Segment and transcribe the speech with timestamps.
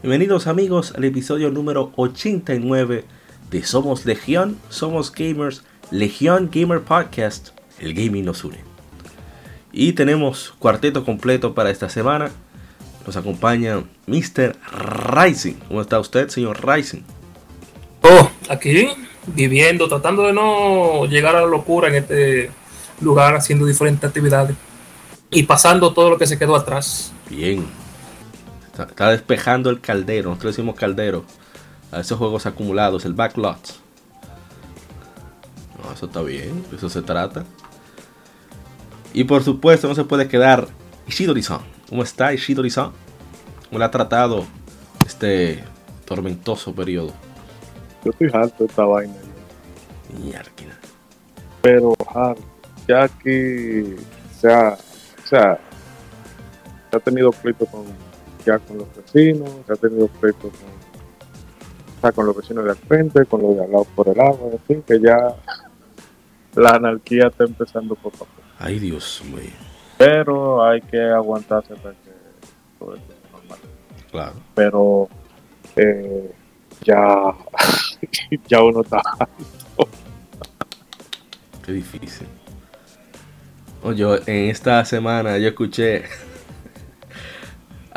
[0.00, 3.04] Bienvenidos amigos al episodio número 89
[3.50, 7.48] de Somos Legión, Somos Gamers, Legión Gamer Podcast,
[7.80, 8.58] el gaming nos une.
[9.72, 12.30] Y tenemos cuarteto completo para esta semana.
[13.04, 14.56] Nos acompaña Mr.
[14.70, 15.54] Rising.
[15.66, 17.02] ¿Cómo está usted, señor Rising?
[18.02, 18.86] Oh, aquí
[19.26, 22.52] viviendo, tratando de no llegar a la locura en este
[23.00, 24.54] lugar, haciendo diferentes actividades
[25.32, 27.12] y pasando todo lo que se quedó atrás.
[27.28, 27.66] Bien,
[28.86, 31.24] Está, despejando el caldero, nosotros decimos caldero,
[31.90, 33.58] a esos juegos acumulados, el backlot.
[35.82, 37.44] No, eso está bien, eso se trata.
[39.12, 40.68] Y por supuesto no se puede quedar
[41.06, 41.60] Ishidori-san.
[41.88, 42.92] ¿Cómo está Ishidori-san?
[43.68, 44.44] ¿Cómo le ha tratado
[45.06, 45.64] este
[46.04, 47.12] tormentoso periodo?
[48.04, 49.14] Yo estoy harto de esta vaina.
[50.22, 50.50] Mierda.
[51.62, 52.42] Pero harto,
[52.86, 53.96] ya que
[54.38, 54.78] se ha,
[55.24, 55.58] se ha
[57.02, 57.84] tenido pleito con
[58.44, 60.52] ya con los vecinos, se ha tenido pleitos
[62.00, 64.50] con, con los vecinos de al frente, con los de al lado por el agua,
[64.52, 65.34] en fin, que ya
[66.54, 68.42] la anarquía está empezando poco a poco.
[68.58, 69.50] Ay, Dios mío.
[69.96, 72.10] Pero hay que aguantarse para que
[72.78, 73.58] todo esto sea normal.
[74.10, 74.34] Claro.
[74.54, 75.08] Pero
[75.76, 76.32] eh,
[76.84, 77.34] ya,
[78.48, 79.02] ya uno está.
[81.64, 82.26] Qué difícil.
[83.82, 86.04] Oye, en esta semana yo escuché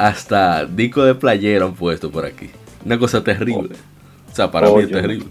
[0.02, 2.50] hasta disco de playera han puesto por aquí.
[2.84, 3.76] Una cosa terrible.
[4.32, 5.28] O sea, para mí es terrible.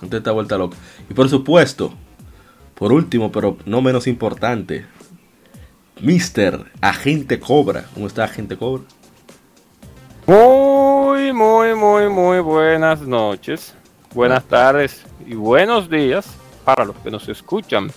[0.00, 0.76] Usted está vuelta loca.
[1.08, 1.92] Y por supuesto,
[2.76, 4.86] por último, pero no menos importante,
[6.00, 6.64] Mr.
[6.80, 7.86] Agente Cobra.
[7.92, 8.84] ¿Cómo está Agente Cobra?
[10.28, 13.74] Muy, muy, muy, muy buenas noches,
[14.14, 17.90] buenas tardes y buenos días para los que nos escuchan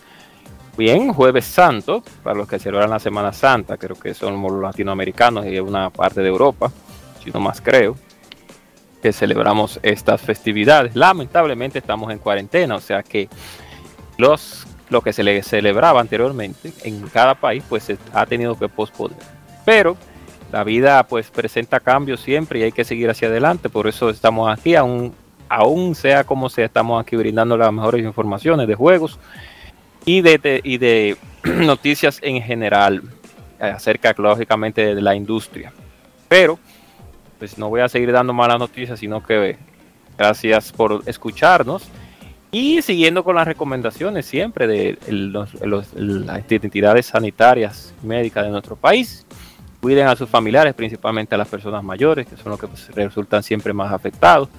[0.77, 5.45] bien, Jueves Santo, para los que celebran la Semana Santa, creo que somos los latinoamericanos
[5.45, 6.71] y una parte de Europa,
[7.23, 7.95] si no más creo,
[9.01, 10.95] que celebramos estas festividades.
[10.95, 13.29] Lamentablemente estamos en cuarentena, o sea que
[14.17, 19.17] los lo que se le celebraba anteriormente en cada país, pues ha tenido que posponer.
[19.65, 19.97] Pero
[20.51, 24.51] la vida pues presenta cambios siempre y hay que seguir hacia adelante, por eso estamos
[24.55, 25.13] aquí, aún,
[25.49, 29.19] aún sea como sea, estamos aquí brindando las mejores informaciones de juegos
[30.05, 33.03] y de, y de noticias en general
[33.59, 35.71] acerca, lógicamente, de la industria.
[36.27, 36.59] Pero,
[37.39, 39.57] pues no voy a seguir dando malas noticias, sino que
[40.17, 41.83] gracias por escucharnos
[42.51, 49.25] y siguiendo con las recomendaciones siempre de las entidades sanitarias y médicas de nuestro país.
[49.81, 53.43] Cuiden a sus familiares, principalmente a las personas mayores, que son los que pues, resultan
[53.43, 54.49] siempre más afectados.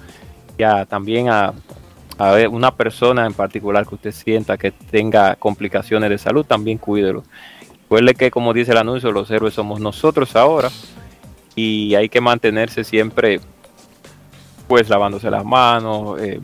[0.57, 1.53] Ya también a
[2.17, 6.77] a ver, una persona en particular que usted sienta que tenga complicaciones de salud, también
[6.77, 7.23] cuídelo.
[7.83, 10.69] Recuerde que, como dice el anuncio, los héroes somos nosotros ahora
[11.55, 13.39] y hay que mantenerse siempre,
[14.67, 16.39] pues, lavándose las manos, eh,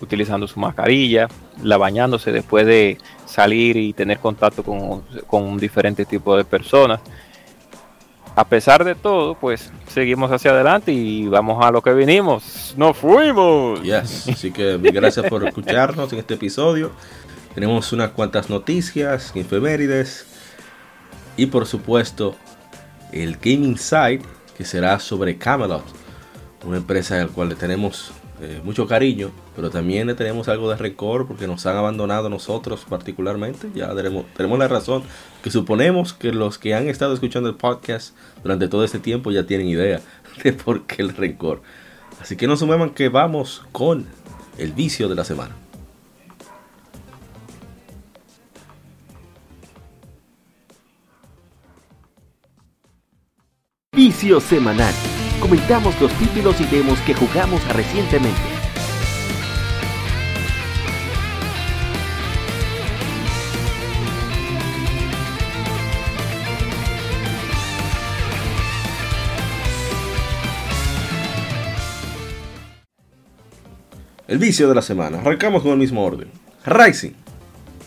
[0.00, 1.28] utilizando su mascarilla,
[1.62, 7.00] la bañándose después de salir y tener contacto con, con diferentes tipos de personas
[8.34, 12.74] a pesar de todo, pues seguimos hacia adelante y vamos a lo que vinimos.
[12.76, 13.82] ¡Nos fuimos!
[13.82, 14.28] Yes.
[14.28, 16.92] Así que gracias por escucharnos en este episodio.
[17.54, 20.26] Tenemos unas cuantas noticias, efemérides
[21.36, 22.34] y por supuesto
[23.12, 24.24] el Gaming Site
[24.56, 25.84] que será sobre Camelot,
[26.64, 28.12] una empresa al cual le tenemos
[28.44, 32.84] eh, mucho cariño, pero también le tenemos algo de récord porque nos han abandonado nosotros
[32.88, 33.68] particularmente.
[33.72, 35.04] Ya tenemos, tenemos la razón
[35.44, 39.46] que suponemos que los que han estado escuchando el podcast durante todo este tiempo ya
[39.46, 40.00] tienen idea
[40.42, 41.60] de por qué el récord.
[42.20, 44.08] Así que no sumeman que vamos con
[44.58, 45.54] el vicio de la semana.
[53.92, 55.11] Vicio semanal
[55.42, 58.40] comentamos los títulos y demos que jugamos recientemente.
[74.28, 75.18] El vicio de la semana.
[75.18, 76.30] Arrancamos con el mismo orden.
[76.64, 77.14] Rising.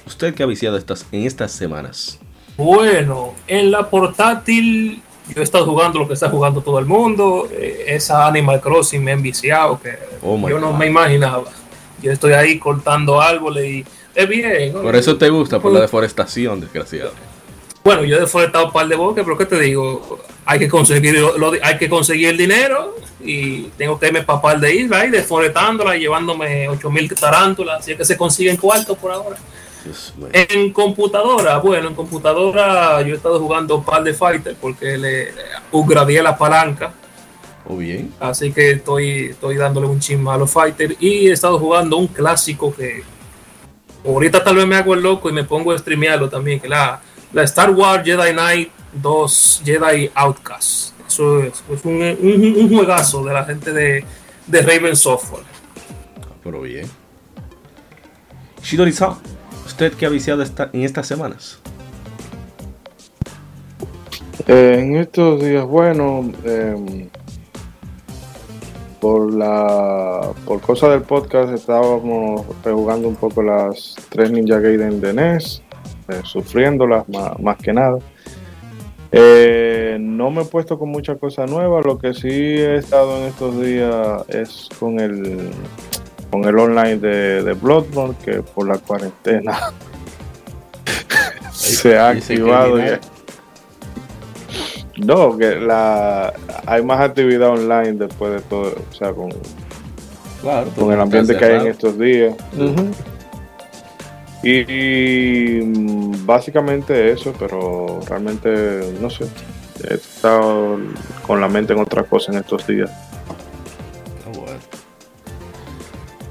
[0.05, 2.19] ¿Usted qué ha viciado estas, en estas semanas?
[2.57, 5.01] Bueno, en la portátil
[5.33, 7.47] yo he estado jugando lo que está jugando todo el mundo.
[7.51, 10.77] eh, Esa Animal Crossing me ha enviciado que Oh yo no God.
[10.79, 11.43] me imaginaba.
[12.01, 14.73] Yo estoy ahí cortando árboles y es bien.
[14.73, 14.81] ¿no?
[14.81, 17.11] Por eso te gusta, por la deforestación, desgraciado.
[17.83, 20.19] Bueno, yo he deforestado un par de bosques, pero ¿qué te digo?
[20.45, 24.41] Hay que conseguir, lo- lo- hay que conseguir el dinero y tengo que irme para
[24.41, 27.79] par de islas ahí deforestándola y llevándome 8000 tarántulas.
[27.79, 29.37] Así es que se consiguen cuartos por ahora.
[30.33, 35.33] En computadora, bueno, en computadora yo he estado jugando un par de fighters porque le
[35.71, 36.93] upgradeé la palanca.
[37.67, 38.13] O bien.
[38.19, 40.95] Así que estoy, estoy dándole un chisme a los fighters.
[40.99, 43.03] Y he estado jugando un clásico que
[44.05, 47.01] ahorita tal vez me hago el loco y me pongo a streamearlo también, que la,
[47.33, 50.93] la Star Wars Jedi Knight 2 Jedi Outcast.
[51.07, 54.05] Eso es, es un, un- un juegazo de la gente de,
[54.47, 55.43] de Raven Software.
[56.43, 56.87] Pero bien.
[58.63, 59.15] Shidori-san,
[59.75, 61.59] ¿usted qué ha viciado esta- en estas semanas?
[64.47, 67.09] Eh, en estos días, bueno, em,
[69.01, 75.13] por la por cosa del podcast estábamos rejugando un poco las tres Ninja Gaiden de
[75.13, 75.61] NES,
[76.07, 77.97] eh, sufriéndolas más, más que nada.
[79.11, 83.23] Eh, no me he puesto con mucha cosa nueva, lo que sí he estado en
[83.23, 85.49] estos días es con el
[86.35, 89.57] con el online de, de Bloodborne, que por la cuarentena
[91.53, 92.99] se ha activado ya.
[94.97, 96.33] No, que la
[96.65, 99.29] hay más actividad online después de todo, o sea, con,
[100.41, 100.69] Claro.
[100.75, 102.35] con el ambiente que hay en estos días.
[104.43, 109.25] Y, y, mm, básicamente eso, pero realmente no sé.
[109.89, 110.79] He estado
[111.25, 112.91] con la mente en otra cosa en estos días.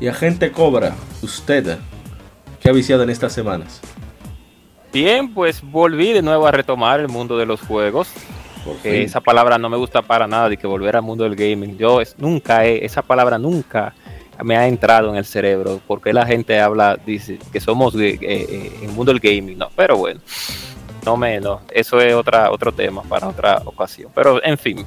[0.05, 1.79] Y agente Cobra, usted,
[2.61, 3.81] ¿qué ha viciado en estas semanas?
[4.93, 8.11] Bien, pues volví de nuevo a retomar el mundo de los juegos.
[8.67, 9.01] Por que fin.
[9.01, 11.79] esa palabra no me gusta para nada de que volver al mundo del gaming.
[11.79, 13.95] Yo es- nunca he, esa palabra nunca
[14.43, 15.81] me ha entrado en el cerebro.
[15.87, 19.57] Porque la gente habla, dice que somos eh, eh, el mundo del gaming.
[19.57, 20.21] No, pero bueno,
[21.07, 24.13] no me, no, eso es otra, otro tema para otra ocasión.
[24.15, 24.85] Pero en fin,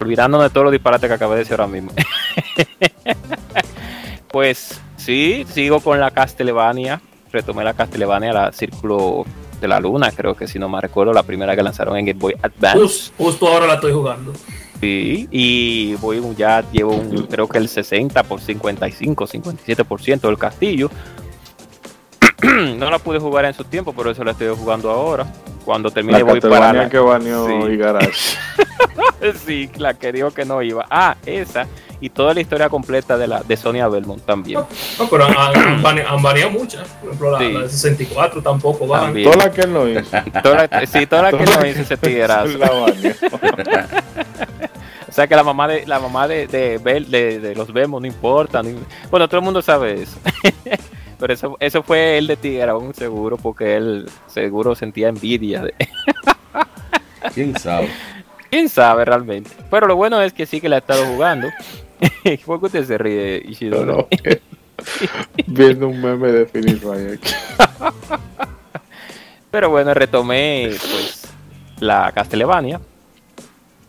[0.00, 1.90] olvidándonos de todos los disparates que acabé de decir ahora mismo.
[4.30, 7.00] pues sí, sigo con la Castlevania.
[7.32, 9.24] Retomé la Castlevania, la Círculo
[9.60, 12.18] de la Luna, creo que si no me recuerdo, la primera que lanzaron en Game
[12.18, 12.78] Boy Advance.
[12.78, 14.32] Jus- justo ahora la estoy jugando.
[14.80, 20.88] Sí, y voy ya llevo un, creo que el 60 por 55, 57% del castillo.
[22.76, 25.26] no la pude jugar en su tiempo, por eso la estoy jugando ahora.
[25.64, 26.88] Cuando termine La voy para Castlevania la...
[26.88, 27.72] que baneó Sí.
[27.72, 28.36] Igarashi.
[29.46, 30.86] sí, la que dijo que no iba.
[30.88, 31.66] Ah, esa.
[32.00, 34.60] Y toda la historia completa de la de Sonia Belmont también.
[34.98, 36.86] No, pero han, han bane- han baneado muchas.
[36.88, 37.52] Por ejemplo, la, Sí.
[37.52, 39.06] la de 64 tampoco van.
[39.06, 39.30] También.
[39.30, 40.02] Toda la que él no hizo.
[40.42, 42.58] Toda la- sí, toda la que Toda no hizo ese tiguerazo.
[45.08, 48.00] O sea que la mamá de la mamá de, de, Bel- de, de los Vemos
[48.00, 48.62] no importa.
[48.62, 48.76] ni-
[49.10, 50.16] Bueno, todo el mundo sabe eso.
[51.18, 55.62] Pero eso, eso fue él de Tigrón, seguro, porque él seguro sentía envidia.
[55.62, 55.74] De...
[57.34, 57.88] ¿Quién sabe?
[58.50, 59.50] ¿Quién sabe realmente?
[59.70, 61.48] Pero lo bueno es que sí que la ha estado jugando.
[62.44, 63.86] ¿Por qué usted se ríe, Ishidori?
[63.86, 64.40] No, que-
[65.46, 67.20] Viendo un meme de Phoenix Wright.
[69.50, 71.22] Pero bueno, retomé pues
[71.80, 72.80] la Castlevania.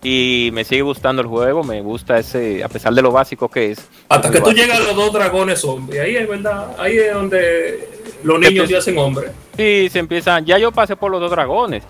[0.02, 3.72] Y me sigue gustando el juego, me gusta ese, a pesar de lo básico que
[3.72, 3.86] es.
[4.08, 4.62] Hasta que tú básico.
[4.62, 6.00] llegas a los dos dragones zombies.
[6.00, 6.74] Ahí es verdad.
[6.80, 7.90] Ahí es donde
[8.24, 9.32] los niños se hacen hombres.
[9.58, 10.46] Sí, se empiezan.
[10.46, 11.84] Ya yo pasé por los dos dragones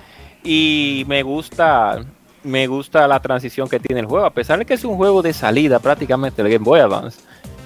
[0.44, 2.04] y me gusta,
[2.44, 5.22] me gusta la transición que tiene el juego, a pesar de que es un juego
[5.22, 7.20] de salida prácticamente del Game Boy Advance.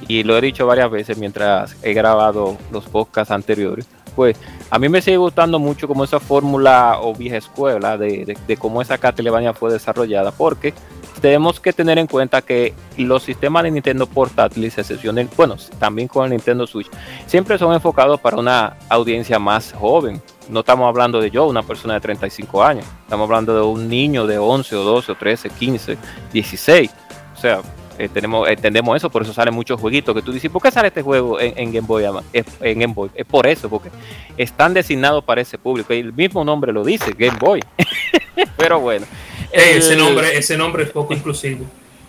[0.07, 3.87] Y lo he dicho varias veces mientras he grabado los podcasts anteriores.
[4.15, 4.37] Pues
[4.69, 8.81] a mí me sigue gustando mucho como esa fórmula o vieja escuela de, de- cómo
[8.81, 10.73] esa Castlevania fue desarrollada, porque
[11.19, 16.25] tenemos que tener en cuenta que los sistemas de Nintendo portátiles, excepción bueno, también con
[16.25, 16.89] el Nintendo Switch,
[17.25, 20.21] siempre son enfocados para una audiencia más joven.
[20.49, 22.85] No estamos hablando de yo, una persona de 35 años.
[23.03, 25.97] Estamos hablando de un niño de 11 o 12 o 13, 15,
[26.31, 26.91] 16.
[27.35, 27.61] O sea,
[27.97, 30.87] eh, tenemos, entendemos eso, por eso salen muchos jueguitos que tú dices, ¿por qué sale
[30.87, 32.05] este juego en, en Game Boy?
[32.05, 32.29] Advance?
[32.33, 33.11] Es, en Game Boy?
[33.13, 33.89] Es por eso, porque
[34.37, 35.93] están designados para ese público.
[35.93, 37.61] Y el mismo nombre lo dice, Game Boy.
[38.57, 39.05] Pero bueno.
[39.51, 41.65] Eh, ese nombre, ese nombre es poco inclusivo.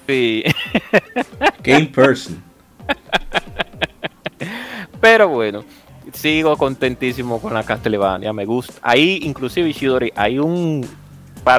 [0.07, 0.43] Sí.
[1.63, 2.43] Game Person.
[5.01, 5.65] Pero bueno,
[6.13, 8.75] sigo contentísimo con la Castlevania, me gusta.
[8.83, 10.87] Ahí, inclusive Ishidori, hay un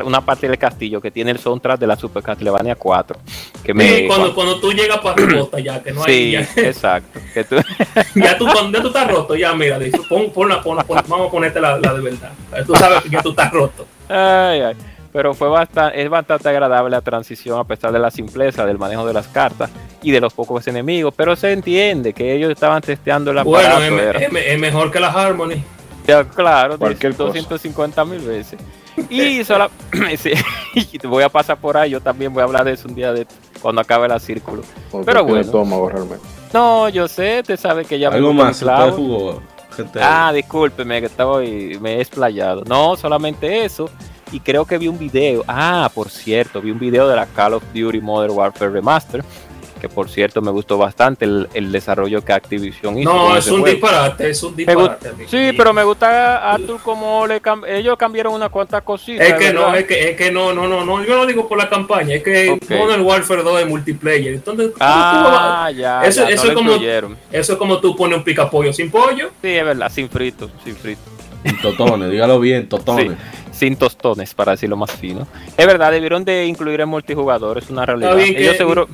[0.03, 3.19] una parte del castillo que tiene el soundtrack de la Super Castlevania 4.
[3.63, 6.13] que me cuando, cuando tú llegas para rota ya, que no hay.
[6.13, 7.19] Sí, Ya, exacto.
[7.33, 7.57] Que tú,
[8.15, 9.77] ya tú, cuando ya tú estás roto, ya mira,
[10.09, 12.31] pon, pon- pon- vamos a ponerte la, la de verdad.
[12.65, 13.85] Tú sabes que ya tú estás roto.
[14.09, 14.75] Ay, ay.
[15.15, 19.07] Pero fue bastante, es bastante agradable la transición a pesar de la simpleza del manejo
[19.07, 19.69] de las cartas
[20.03, 21.13] y de los pocos enemigos.
[21.15, 23.95] Pero se entiende que ellos estaban testeando el Bueno, aparato.
[23.95, 25.63] es, era- es- es mejor que la Harmony.
[26.05, 27.27] Ya, claro, Cualquier cosa.
[27.27, 28.59] 250 mil veces.
[29.09, 29.69] Y sola,
[31.07, 33.25] voy a pasar por ahí, yo también voy a hablar de eso un día de
[33.61, 34.63] cuando acabe la círculo.
[34.91, 35.39] Porque Pero bueno.
[35.41, 36.25] estómago realmente.
[36.53, 38.57] No, yo sé, te sabe que ya me Algo mi más,
[38.91, 39.41] jugó,
[39.75, 39.99] gente.
[40.01, 42.63] Ah, discúlpeme que estaba me he explayado.
[42.65, 43.89] No, solamente eso.
[44.31, 45.43] Y creo que vi un video.
[45.47, 49.23] Ah, por cierto, vi un video de la Call of Duty Modern Warfare Remaster.
[49.79, 53.13] Que por cierto me gustó bastante el, el desarrollo que Activision hizo.
[53.13, 53.67] No, es un juego.
[53.75, 55.11] disparate, es un disparate.
[55.27, 59.27] Sí, pero me gusta Arthur como le cam- ellos cambiaron unas cuantas cositas.
[59.27, 61.57] Es que no, es que, es que no, no, no, no, yo no digo por
[61.57, 62.69] la campaña, es que Ok.
[62.71, 64.33] Modern Warfare 2 es multiplayer.
[64.33, 67.17] Entonces, ¿cómo tú vas- Ah, ya, Eso- ya, eso es como- incluyeron.
[67.31, 69.29] eso es como tú pones un picapollo sin pollo.
[69.41, 71.01] Sí, es verdad, sin frito, sin frito.
[71.61, 73.11] Totones, dígalo bien, totones.
[73.57, 75.27] Sin tostones, para decirlo más fino.
[75.57, 78.15] Es verdad, debieron de incluir el multijugador, es una realidad.
[78.17, 78.87] que- Ellos seguro...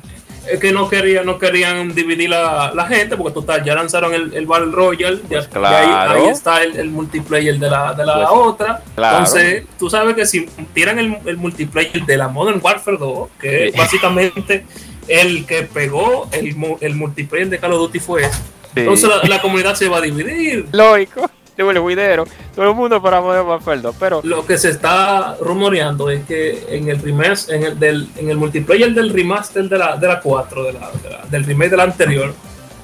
[0.50, 4.34] Es que no querían, no querían dividir la, la gente porque total, ya lanzaron el,
[4.34, 6.10] el Battle Royale, ya, Pues ya claro.
[6.14, 8.82] ahí, ahí está el, el multiplayer de la, de la Pues, otra.
[8.96, 9.18] claro.
[9.18, 13.70] Entonces, tú sabes que si tiran el, el multiplayer de la Modern Warfare 2, que
[13.72, 13.78] Sí.
[13.78, 14.66] básicamente
[15.08, 18.32] el que pegó el, el multiplayer de Call of Duty fue ese.
[18.74, 18.80] Sí.
[18.80, 20.66] Entonces la, la comunidad se va a dividir.
[20.72, 22.24] Lógico, te vuelve juidero.
[22.54, 26.88] Todo el mundo para poder 2, pero Lo que se está rumoreando es que en
[26.88, 30.64] el primer, en el, del, en el multiplayer del remaster de la, de la 4,
[30.64, 32.34] de la, de la- del remake de la anterior,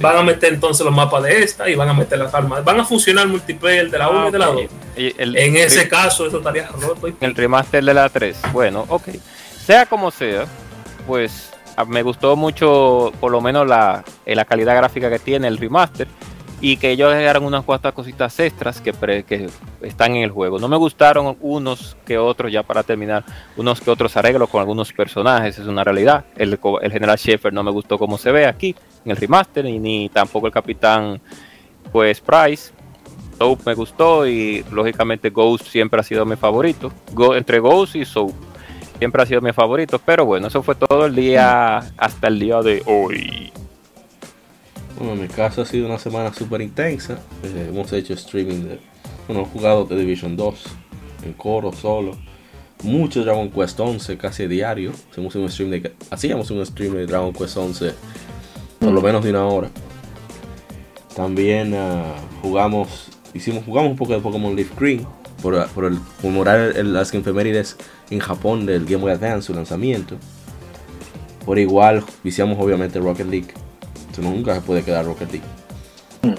[0.01, 2.63] van a meter entonces los mapas de esta y van a meter las armas.
[2.65, 4.57] Van a funcionar el multiplayer de la 1 y de la 2.
[4.61, 4.99] Ah, ok.
[4.99, 7.09] Y el- En ese el- caso, eso estaría roto.
[7.09, 8.37] y- el remaster de la 3.
[8.53, 9.09] Bueno, ok.
[9.65, 10.47] Sea como sea,
[11.07, 15.49] pues a- me gustó mucho, por lo menos la, eh, la calidad gráfica que tiene
[15.49, 16.07] el remaster
[16.61, 19.49] y que ellos agregaron unas cuantas cositas extras que, pre- que
[19.83, 20.59] están en el juego.
[20.59, 23.25] No me gustaron unos que otros, ya para terminar,
[23.57, 26.25] unos que otros arreglos con algunos personajes, es una realidad.
[26.37, 28.75] El, el general Sheffer no me gustó como se ve aquí
[29.05, 31.21] en el remaster y ni tampoco el capitán
[31.93, 32.73] pues Price.
[33.39, 36.91] Soap me gustó y lógicamente Ghost siempre ha sido mi favorito.
[37.13, 38.33] Go- entre Ghost y Soap
[38.99, 40.01] siempre ha sido mi favorito.
[40.05, 43.53] Pero bueno, eso fue todo el día hasta el día de hoy.
[44.97, 47.21] Bueno, en mi caso ha sido una semana súper intensa.
[47.43, 48.81] Eh, hemos hecho streaming de.
[49.27, 50.65] Bueno, hemos jugado The Division 2
[51.25, 52.17] en coro solo.
[52.83, 54.93] Mucho Dragon Quest 11, casi diario.
[55.11, 55.35] Hacíamos
[56.51, 57.93] un stream de Dragon Quest 11
[58.79, 59.71] por lo menos de una hora.
[61.15, 65.07] También ah, jugamos, hicimos, jugamos un poco de Pokémon Leaf Green
[65.43, 67.77] por, por el conmemorar las efemérides
[68.11, 70.17] en Japón del Game Boy Advance, su lanzamiento.
[71.45, 73.68] Por igual, viciamos obviamente Rocket League.
[74.19, 76.39] Eso nunca se puede quedar Rocket League.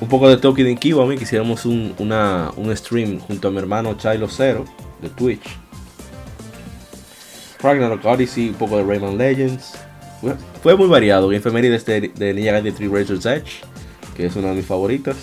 [0.00, 3.58] Un poco de Toki de Kiwami, que hiciéramos un, una- un stream junto a mi
[3.58, 4.64] hermano Chilo Zero
[5.00, 5.56] de Twitch.
[7.60, 9.72] Ragnarok Odyssey, un poco de Rayman Legends.
[10.62, 11.32] Fue, muy variado.
[11.32, 13.62] Y efemérides de, de Ninja Gaiden 3 Razor's Edge,
[14.16, 15.16] que es una de mis favoritas.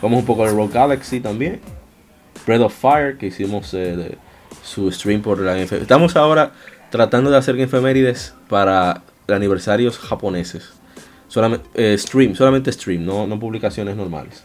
[0.00, 1.60] Jugamos un poco de Rogue Galaxy también.
[2.46, 4.16] Breath of Fire, que hicimos eh,
[4.62, 6.52] su stream por la Estamos ahora
[6.90, 10.70] tratando de hacer efemérides para aniversarios japoneses.
[11.28, 14.44] Solamente eh, stream, solamente stream, no, no publicaciones normales.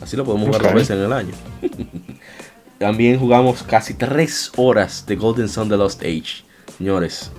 [0.00, 0.66] Así lo podemos jugar Ok.
[0.68, 1.32] dos veces en el año.
[2.78, 6.44] También jugamos casi tres horas de Golden Sun The Lost Age.
[6.78, 7.30] Señores,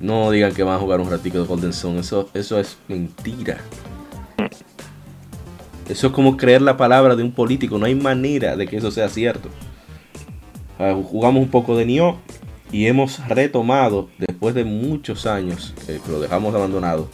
[0.00, 1.98] no digan que van a jugar un ratico de Golden Sun.
[1.98, 3.58] Eso, eso es mentira.
[5.88, 7.78] Eso es como creer la palabra de un político.
[7.78, 9.48] No hay manera de que eso sea cierto.
[10.78, 12.16] Ah, jugamos un poco de Nioh
[12.72, 17.08] y hemos retomado, después de muchos años que lo dejamos abandonado,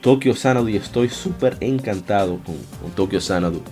[0.00, 3.62] Tokyo Xanadu y estoy súper encantado con, con Tokyo Xanadu.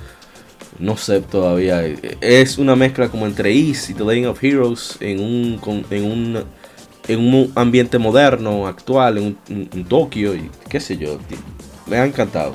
[0.78, 1.84] No sé todavía.
[1.86, 6.04] eh, Es una mezcla como entre East y The Legend of Heroes en un, en
[6.04, 6.44] un,
[7.08, 11.18] en un ambiente moderno, actual, en, un, Tokio y qué sé yo.
[11.86, 12.54] Me ha encantado.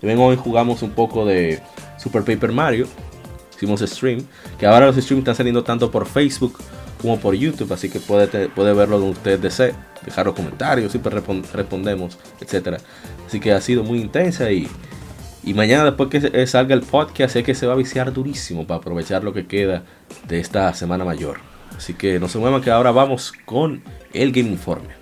[0.00, 1.60] También hoy jugamos un poco de
[1.98, 2.86] Super Paper Mario.
[3.56, 4.22] Hicimos stream.
[4.58, 6.58] Que ahora los streams están saliendo tanto por Facebook
[7.02, 7.70] como por YouTube.
[7.72, 9.74] Así que puede, puede verlo donde usted desee.
[10.04, 10.90] Dejar los comentarios.
[10.90, 12.18] Siempre respon- respondemos.
[12.40, 12.78] Etcétera.
[13.26, 14.50] Así que ha sido muy intensa.
[14.50, 14.66] Y,
[15.44, 17.34] y mañana después que salga el podcast.
[17.34, 18.66] Sé que se va a viciar durísimo.
[18.66, 19.82] Para aprovechar lo que queda
[20.26, 21.38] de esta semana mayor.
[21.76, 23.82] Así que no se muevan que ahora vamos con
[24.12, 25.01] el Game Informe.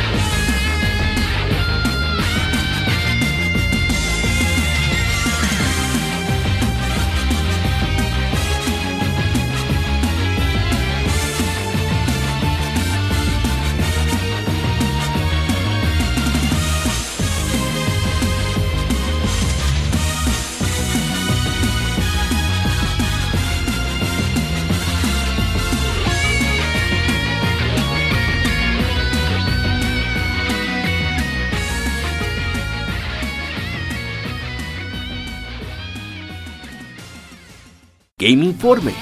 [38.31, 38.93] Game Informe.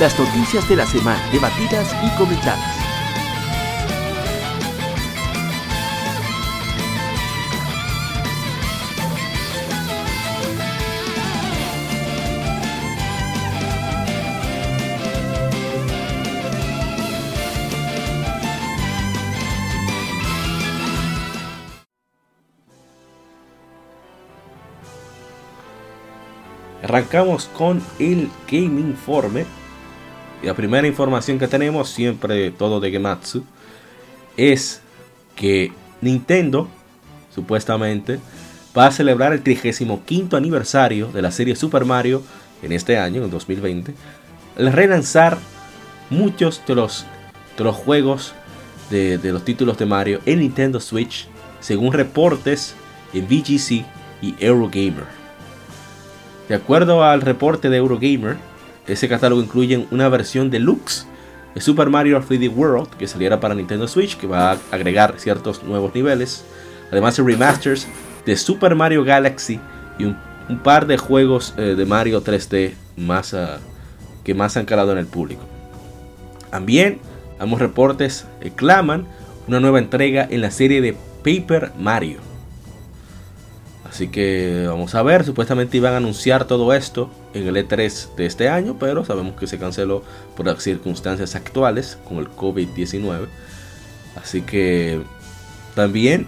[0.00, 2.85] Las noticias de la semana debatidas y comentadas.
[26.82, 29.44] Arrancamos con el Game Informe.
[30.42, 33.44] La primera información que tenemos, siempre todo de Gematsu,
[34.36, 34.82] es
[35.34, 36.68] que Nintendo,
[37.34, 38.20] supuestamente,
[38.76, 42.22] va a celebrar el 35 aniversario de la serie Super Mario
[42.62, 43.94] en este año, en 2020,
[44.58, 45.38] al relanzar
[46.10, 47.06] muchos de los,
[47.56, 48.34] de los juegos
[48.90, 51.26] de, de los títulos de Mario en Nintendo Switch,
[51.60, 52.74] según reportes
[53.14, 53.84] en VGC
[54.22, 55.25] y Eurogamer.
[56.48, 58.36] De acuerdo al reporte de Eurogamer,
[58.86, 61.06] ese catálogo incluye una versión deluxe
[61.54, 65.64] de Super Mario 3D World que saliera para Nintendo Switch, que va a agregar ciertos
[65.64, 66.44] nuevos niveles.
[66.92, 67.88] Además de remasters
[68.24, 69.58] de Super Mario Galaxy
[69.98, 70.16] y un,
[70.62, 73.58] par de juegos eh, de Mario 3D más, uh,
[74.22, 75.42] que más han calado en el público.
[76.50, 77.00] También
[77.40, 79.06] ambos reportes claman
[79.48, 82.25] una nueva entrega en la serie de Paper Mario.
[83.88, 88.26] Así que vamos a ver, supuestamente iban a anunciar todo esto en el E3 de
[88.26, 90.02] este año, pero sabemos que se canceló
[90.36, 93.26] por las circunstancias actuales con el COVID-19.
[94.16, 95.02] Así que
[95.74, 96.26] también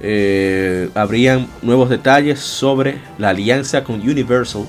[0.00, 4.66] eh, habrían nuevos detalles sobre la alianza con Universal,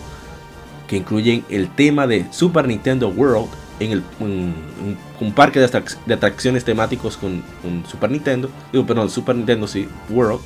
[0.87, 3.49] que incluyen el tema de Super Nintendo World
[3.79, 9.35] en el, un, parque de, atrac de, atracciones temáticos con, con Super Nintendo, perdón, Super
[9.35, 10.41] Nintendo sí, World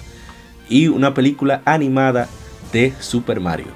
[0.69, 2.27] y una película animada
[2.71, 3.67] de Super Mario.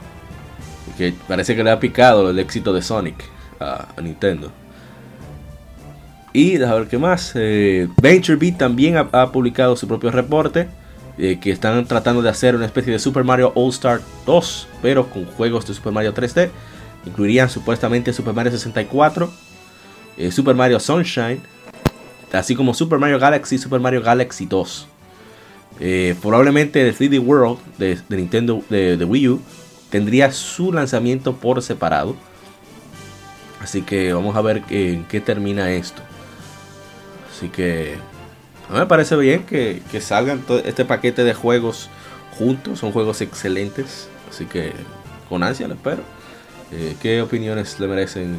[0.98, 3.24] Que parece que le ha picado el éxito de Sonic
[3.60, 4.52] a, Nintendo.
[6.34, 7.32] Y a ver qué más.
[7.36, 10.68] Eh, VentureBeat también ha, ha, publicado su propio reporte.
[11.20, 15.10] Eh, que están tratando de hacer una especie de Super Mario All Star 2, pero
[15.10, 16.52] con juegos de Super Mario 3D.
[17.08, 19.32] Incluirían supuestamente Super Mario 64,
[20.18, 21.42] eh, Super Mario Sunshine,
[22.32, 24.88] así como Super Mario Galaxy y Super Mario Galaxy 2.
[25.80, 29.42] Eh, probablemente el 3D World de, de Nintendo de, de, Wii U
[29.90, 32.16] tendría su lanzamiento por separado.
[33.62, 36.02] Así que vamos a ver en qué termina esto.
[37.36, 37.96] Así que
[38.70, 41.90] a mí me parece bien que, que salgan todo este paquete de juegos
[42.38, 42.80] juntos.
[42.80, 44.10] Son juegos excelentes.
[44.30, 44.74] Así que
[45.30, 46.04] con ansia lo espero.
[46.72, 48.38] Eh, ¿Qué opiniones le merecen?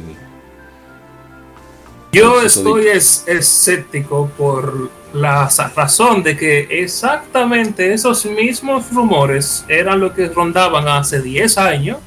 [2.11, 10.13] Yo estoy es, escéptico por la razón de que exactamente esos mismos rumores eran lo
[10.13, 11.97] que rondaban hace 10 años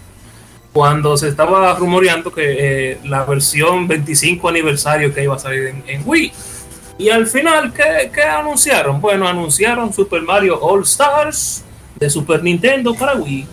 [0.73, 5.85] cuando se estaba rumoreando que eh, la versión 25 aniversario que iba a salir en,
[5.87, 6.33] en Wii.
[6.99, 9.01] Y al final, ¿qué, ¿qué, anunciaron?
[9.01, 11.65] Bueno, anunciaron Super Mario All Stars
[11.97, 13.47] de Super Nintendo para Wii.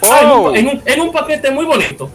[0.00, 0.52] Oh.
[0.54, 2.08] En, un, en, un, paquete muy bonito.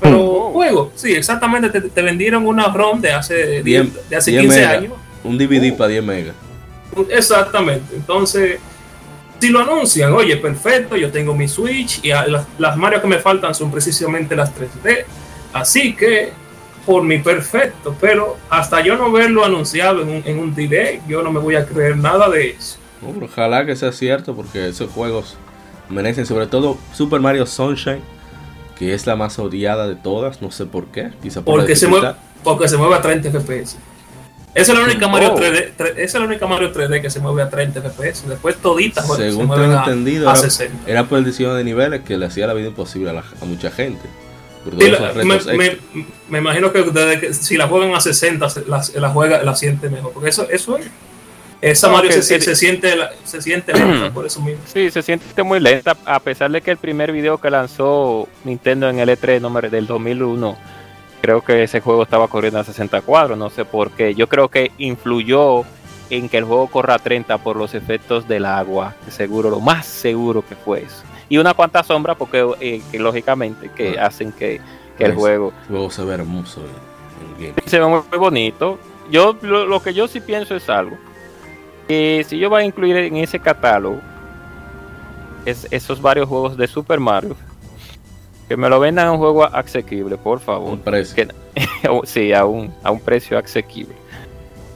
[0.00, 0.52] Pero oh.
[0.52, 1.70] juego, sí, exactamente.
[1.70, 4.70] Te, te, vendieron una ROM de hace, 10, de hace 15 mega.
[4.70, 4.92] años.
[5.24, 5.76] Un DVD uh.
[5.76, 6.34] para 10 megas.
[7.10, 7.94] Exactamente.
[7.94, 8.58] Entonces,
[9.40, 13.18] Si lo anuncian, oye, perfecto, yo tengo mi Switch y las, las Mario que me
[13.18, 15.04] faltan son precisamente las 3D.
[15.52, 16.32] Así que,
[16.84, 21.22] por mi perfecto, pero hasta yo no verlo anunciado en un, en un direct, yo
[21.22, 22.78] no me voy a creer nada de eso.
[23.22, 25.36] Ojalá que sea cierto porque esos juegos
[25.88, 28.02] merecen, sobre todo Super Mario Sunshine,
[28.78, 31.76] que es la más odiada de todas, no sé por qué, quizá por la Porque
[31.76, 33.76] se, mueve, porque se mueve a 30 FPS.
[34.60, 35.38] Esa es la única Mario Oh.
[35.38, 38.28] 3D, tre- esa es la única Mario 3D que se mueve a 30 FPS.
[38.28, 40.90] Después toditas se Según mueven tengo a, entendido, a era, 60.
[40.90, 43.44] era por el diseño de niveles que le hacía la vida imposible a, la- a
[43.44, 44.02] mucha gente.
[44.64, 45.54] Por Sí, todos la- esos me, retos
[45.94, 49.42] me- me imagino que, desde que si la juegan a 60, se- la, la juega,
[49.42, 50.12] la siente mejor.
[50.12, 50.86] Porque eso, eso es.
[51.60, 52.94] Esa No, Mario se, que- se siente,
[53.24, 54.60] se siente lenta por eso mismo.
[54.72, 58.88] Sí, se siente muy lenta, a pesar de que el primer video que lanzó Nintendo
[58.88, 60.56] en el E3 número del 2001,
[61.20, 64.14] creo que ese juego estaba corriendo a 64, no sé por qué.
[64.14, 65.62] Yo creo que influyó
[66.10, 69.60] en que el juego corra a 30 por los efectos del agua, que seguro, lo
[69.60, 71.02] más seguro que fue eso.
[71.28, 74.06] Y una cuanta sombra, porque eh, que lógicamente que Ah.
[74.06, 74.60] hacen que,
[74.96, 76.62] que el Pues, juego El juego se ve hermoso
[77.38, 77.52] game.
[77.66, 78.78] se ve muy, muy bonito.
[79.10, 80.96] Yo lo, lo que yo sí pienso es algo.
[81.86, 84.00] Que si yo voy a incluir en ese catálogo
[85.44, 87.36] es, esos varios juegos de Super Mario,
[88.48, 90.72] que me lo vendan a un juego asequible, por favor.
[90.72, 91.14] Un precio.
[91.14, 91.28] Que-
[92.04, 93.94] sí, a un, a un precio asequible.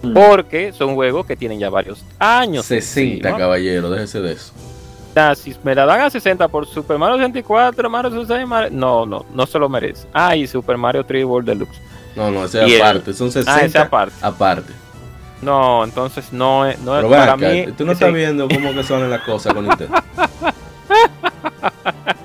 [0.03, 0.15] Mm.
[0.15, 2.67] Porque son juegos que tienen ya varios años.
[2.67, 3.39] 60, encima.
[3.39, 4.53] caballero, déjese de eso.
[5.37, 9.25] Si me la dan a 60 por Super Mario 64, Mario 66, Mario- no, no,
[9.35, 10.07] no se lo merece.
[10.13, 11.81] Ah, y Super Mario 3 World Deluxe.
[12.17, 13.13] No, no, ese Y el- aparte.
[13.13, 14.15] Son 60 Ah, aparte.
[14.23, 14.73] aparte.
[15.43, 17.67] No, entonces no es, no Pero para acá, mí.
[17.77, 19.95] tú no ese- estás viendo cómo que son las cosas con Nintendo.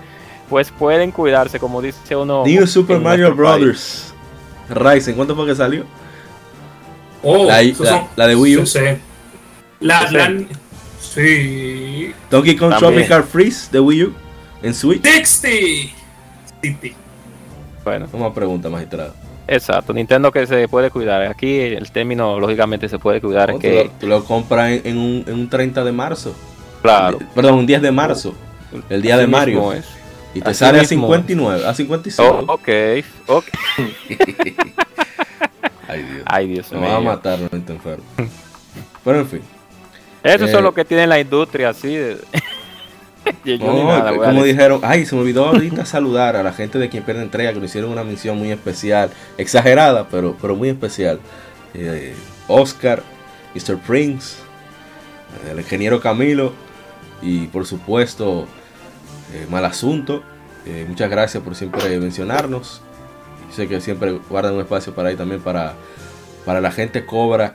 [0.50, 2.44] pues pueden cuidarse, como dice uno.
[2.46, 3.34] New Super Mario.
[3.36, 4.14] Brothers.
[4.70, 5.84] Ryzen, ¿cuánto fue que salió?
[7.24, 8.66] Oh, La- esos la- son- la de Wii U.
[8.66, 8.86] Sí, sí.
[9.80, 10.56] La, la- 60.
[11.00, 12.14] sí.
[12.30, 12.94] Donkey Kong También.
[12.94, 14.14] Tropical Freeze de Wii U
[14.64, 15.02] en Switch.
[15.02, 15.94] Dixie.
[17.84, 19.14] Bueno, Una pregunta, magistrado.
[19.48, 19.94] exacto.
[19.94, 21.24] Nintendo que se puede cuidar.
[21.24, 23.54] Aquí el término, lógicamente, se puede cuidar.
[23.54, 26.36] No, que, tú, lo, tú lo compras en, en un, en un 30 de marzo.
[26.82, 27.20] claro.
[27.34, 28.34] Perdón, un 10 de marzo.
[28.90, 29.56] El día así de Mario.
[29.60, 29.86] mismo es.
[30.38, 31.08] Y te Así sale a mismo.
[31.08, 32.23] 59, a 55.
[32.47, 32.69] Oh, ok,
[33.26, 33.45] ok.
[35.88, 36.23] Ay, Dios.
[36.26, 38.04] Ay, Dios Me van a matar, no te enfermo.
[39.04, 39.41] Pero en fin.
[40.23, 41.95] Eso Eh, es lo que tiene la industria así.
[41.95, 42.17] De...
[43.45, 46.78] Yo No, nada, a como dijeron, ay, se me olvidó ahorita saludar a la gente
[46.78, 50.69] de quien pierde entrega, que nos hicieron una misión muy especial, exagerada, pero, pero muy
[50.69, 51.19] especial.
[51.73, 52.13] Eh,
[52.47, 53.02] Oscar,
[53.56, 53.78] Mr.
[53.80, 54.36] Prince,
[55.50, 56.54] el ingeniero Camilo
[57.23, 58.47] y por supuesto
[59.34, 60.24] eh, Mal Asunto.
[60.66, 62.82] Eh, muchas gracias por siempre mencionarnos.
[63.56, 65.74] Sé que siempre guardan un espacio para ahí también para,
[66.46, 67.54] para la gente Cobra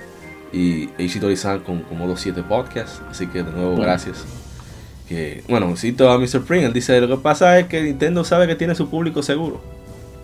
[0.53, 3.03] y Ishidori-san con, con Modo 7 Podcast.
[3.11, 4.25] Así que de nuevo, gracias
[5.09, 6.43] que, bueno, cito a Mr.
[6.43, 9.61] Pring, él dice, lo que pasa es que Nintendo sabe que tiene su público seguro.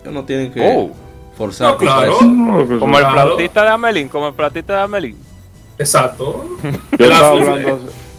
[0.01, 0.91] Ellos no tienen que Oh,
[1.37, 2.11] forzar No, para claro.
[2.15, 2.25] eso.
[2.25, 5.17] No, que como el flautista de Amelín, como el flautista de Amelín.
[5.77, 6.45] Exacto.
[6.97, 7.05] Yo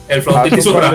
[0.09, 0.91] El flautista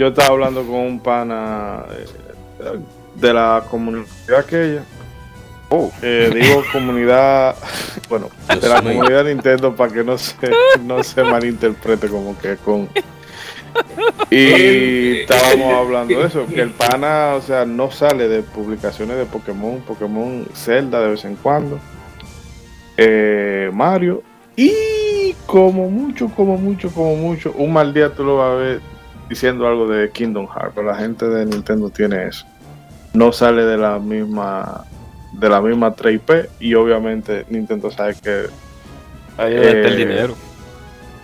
[0.00, 2.80] Yo estaba hablando con un pana eh,
[3.16, 4.06] de la comunidad
[4.38, 4.82] aquella.
[5.68, 5.92] Oh.
[6.00, 7.54] Eh, digo comunidad,
[8.08, 10.36] bueno, de la comunidad Nintendo para que no se,
[10.84, 12.88] no se malinterprete como que con...
[14.30, 19.26] Y estábamos hablando de eso, que el pana, o sea, no sale de publicaciones de
[19.26, 21.78] Pokémon, Pokémon Zelda de vez en cuando,
[22.96, 24.22] eh, Mario,
[24.56, 28.99] y como mucho, como mucho, como mucho, un mal día tú lo vas a ver
[29.30, 32.44] diciendo algo de Kingdom Hearts, pero la gente de Nintendo tiene eso.
[33.14, 34.84] No sale de la misma
[35.32, 38.46] de la misma 3IP y obviamente Nintendo sabe que
[39.38, 40.34] Ahí está el Eh, dinero.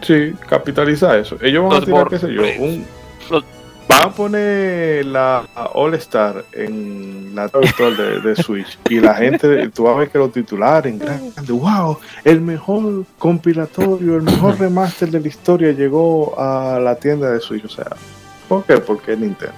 [0.01, 1.37] sí, capitaliza eso.
[1.43, 2.87] Ellos van a tirar, qué sé yo, un,
[3.31, 3.45] los-
[3.89, 9.69] van a poner la All Star en la virtual de, de Switch y la gente,
[9.69, 14.59] tú vas a ver que los titulares en grande, wow, el mejor compilatorio, el mejor
[14.59, 17.65] remaster de la historia llegó a la tienda de Switch.
[17.65, 17.87] O sea,
[18.49, 18.79] ¿por qué?
[18.79, 19.55] Porque es Nintendo.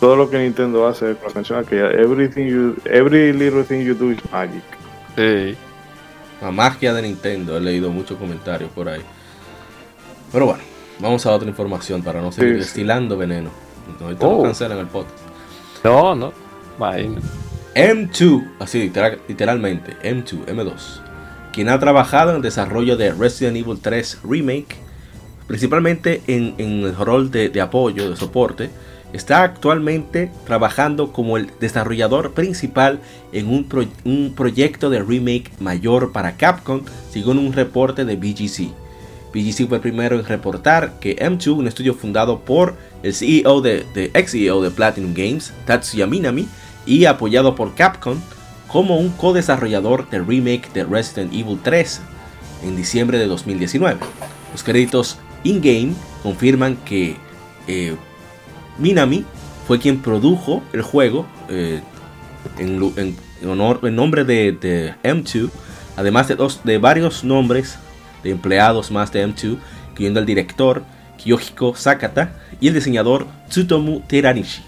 [0.00, 4.10] Todo lo que Nintendo hace, como menciona que everything you, every little thing you do
[4.10, 4.62] is magic.
[5.16, 5.56] Sí.
[6.42, 9.02] La magia de Nintendo, he leído muchos comentarios por ahí.
[10.32, 10.62] Pero bueno,
[11.04, 12.64] vamos a otra información para no seguir Sí, sí.
[12.64, 13.50] destilando veneno.
[14.02, 14.42] Ahorita lo Oh.
[14.42, 15.18] cancelan el podcast.
[15.84, 16.32] No, no.
[16.78, 17.26] Imagínate.
[17.74, 21.00] M2, así literal- literalmente, M2, M2,
[21.52, 24.76] quien ha trabajado en el desarrollo de Resident Evil 3 Remake,
[25.46, 28.70] principalmente en, en el rol de, de apoyo, de soporte,
[29.12, 33.00] está actualmente trabajando como el desarrollador principal
[33.32, 38.72] en un, pro- un proyecto de remake mayor para Capcom, según un reporte de BGC.
[39.34, 43.84] VGC fue el primero en reportar que M2, un estudio fundado por el CEO de,
[43.92, 46.46] de ex CEO de Platinum Games, Tatsuya Minami,
[46.86, 48.18] y apoyado por Capcom,
[48.68, 52.00] como un co-desarrollador del remake de Resident Evil 3
[52.64, 53.98] en diciembre de 2019.
[54.52, 57.16] Los créditos in-game confirman que
[57.66, 57.96] eh,
[58.78, 59.24] Minami
[59.66, 61.80] fue quien produjo el juego eh,
[62.58, 63.16] en,
[63.48, 65.50] honor, en nombre de, de M2,
[65.96, 66.28] además
[66.64, 67.78] de varios nombres
[68.24, 69.58] de empleados más de M2,
[69.90, 70.82] incluyendo el director
[71.22, 74.62] Kyohiko Sakata y el diseñador Tsutomu Teranishi,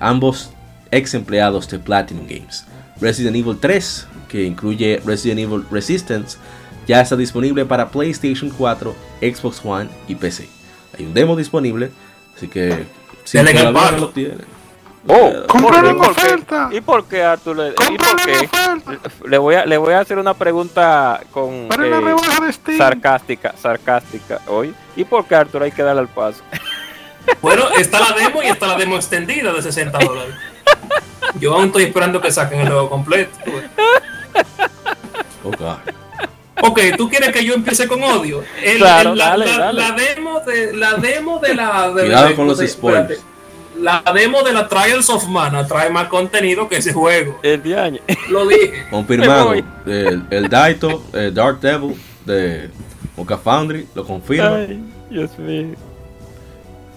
[0.00, 0.50] ambos
[0.90, 2.64] ex empleados de Platinum Games.
[3.00, 6.38] Resident Evil 3, que incluye Resident Evil Resistance,
[6.86, 10.48] ya está disponible para PlayStation 4, Xbox One y PC.
[10.96, 11.90] Hay un demo disponible,
[12.36, 12.84] así que
[13.24, 14.53] si al todavía no lo tienen,
[15.06, 16.20] Oh, Cómpralo en ¿y por qué?
[16.22, 16.68] oferta.
[16.72, 17.56] ¿Y por qué, Arthur?
[17.58, 18.48] le- ¿Y por qué?
[19.28, 22.78] Le voy a, le voy a hacer una pregunta con Para eh, rebaja de Steam.
[22.78, 24.74] sarcástica, sarcástica hoy.
[24.96, 26.42] ¿Y por qué, Arthur, hay que darle al paso?
[27.40, 30.34] Bueno, está la demo y está la demo extendida de 60 dólares.
[31.40, 33.30] Yo aún estoy esperando que saquen el juego completo.
[35.42, 35.76] oh God.
[36.62, 38.44] Ok, tú quieres que yo empiece con odio.
[38.62, 39.80] El- Claro, el- la, dale, la- dale.
[39.80, 43.10] la demo de la demo de la de- Cuidado de- con los de- spoilers.
[43.12, 43.33] espérate.
[43.80, 47.40] La demo de la Trials of Mana trae más contenido que ese juego.
[47.42, 48.00] El de año.
[48.30, 48.84] Lo dije.
[48.90, 49.52] Confirmado.
[49.54, 52.70] El, el Daito, el Dark Devil de
[53.16, 54.56] Mocha Foundry, lo confirma.
[54.56, 55.74] Ay, Dios mío.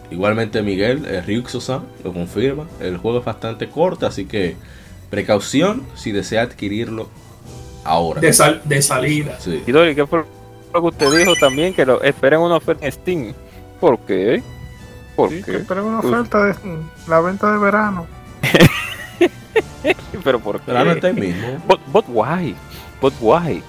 [0.09, 2.65] Igualmente Miguel, el Ryuxo-san, lo confirma.
[2.79, 4.55] El juego es bastante corto, así que
[5.09, 7.09] precaución si desea adquirirlo
[7.83, 8.21] ahora.
[8.21, 9.37] De, sal- de salida.
[9.39, 9.63] Sí.
[9.67, 10.23] Y Dori, ¿qué fue
[10.73, 11.73] lo que usted dijo también?
[11.73, 13.33] Que lo esperen una oferta en Steam.
[13.81, 14.41] ¿Por qué?
[15.17, 16.55] ¿Por Sí, que esperen una oferta de
[17.07, 18.07] la venta de verano.
[20.23, 20.63] ¿Pero por qué?
[20.67, 21.57] Pero no está ahí mismo.
[21.67, 22.55] But, but why?
[23.01, 23.61] But why?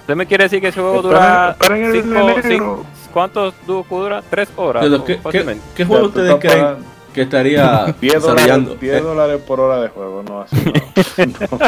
[0.00, 3.84] ¿Usted me quiere decir que ese juego Esperen- dura esperen el cinco, cinco- ¿Cuántos du-
[3.88, 4.22] dura?
[4.28, 4.84] ¿Tres horas?
[4.84, 5.62] ¿qué, qué, Fácilmente.
[5.76, 6.66] qué juego Ya, ustedes creen
[7.14, 8.70] que estaría 10 desarrollando?
[8.70, 10.56] dólares, 10 dólares por hora de juego, no así.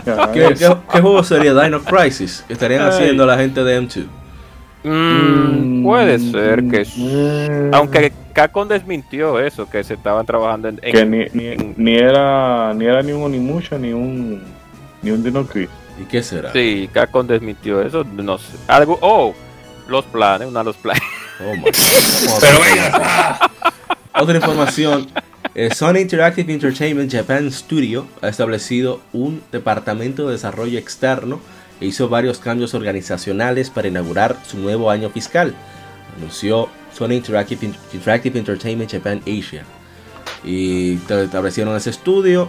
[0.06, 0.32] No.
[0.32, 0.82] ¿Qué, qué, eso.
[0.92, 2.44] qué juego sería Dino Crisis?
[2.46, 2.88] que estarían Ay.
[2.88, 4.06] haciendo la gente de M2?
[4.82, 6.86] Mm, puede ser que...
[6.96, 10.80] Mm, Aunque Capcom desmintió eso, que se estaban trabajando en...
[10.82, 14.42] en- que ni, ni, ni era ni era ni un Onimusha ni un
[15.02, 15.74] ni un Dino Crisis.
[16.00, 16.50] ¿Y qué será?
[16.52, 18.56] Sí, Capcom desmintió eso, no sé.
[18.66, 18.98] Algo...
[19.02, 19.34] Oh,
[19.88, 21.02] los planes, una de los planes.
[21.38, 21.64] Oh, my.
[22.40, 23.40] Pero venga.
[24.14, 25.06] Otra información.
[25.54, 31.40] eh, Sony Interactive Entertainment Japan Studio ha establecido un departamento de desarrollo externo
[31.78, 35.54] e hizo varios cambios organizacionales para inaugurar su nuevo año fiscal.
[36.16, 39.64] Anunció Sony Interactive, Interactive Entertainment Japan Asia.
[40.44, 42.48] Y establecieron ese estudio,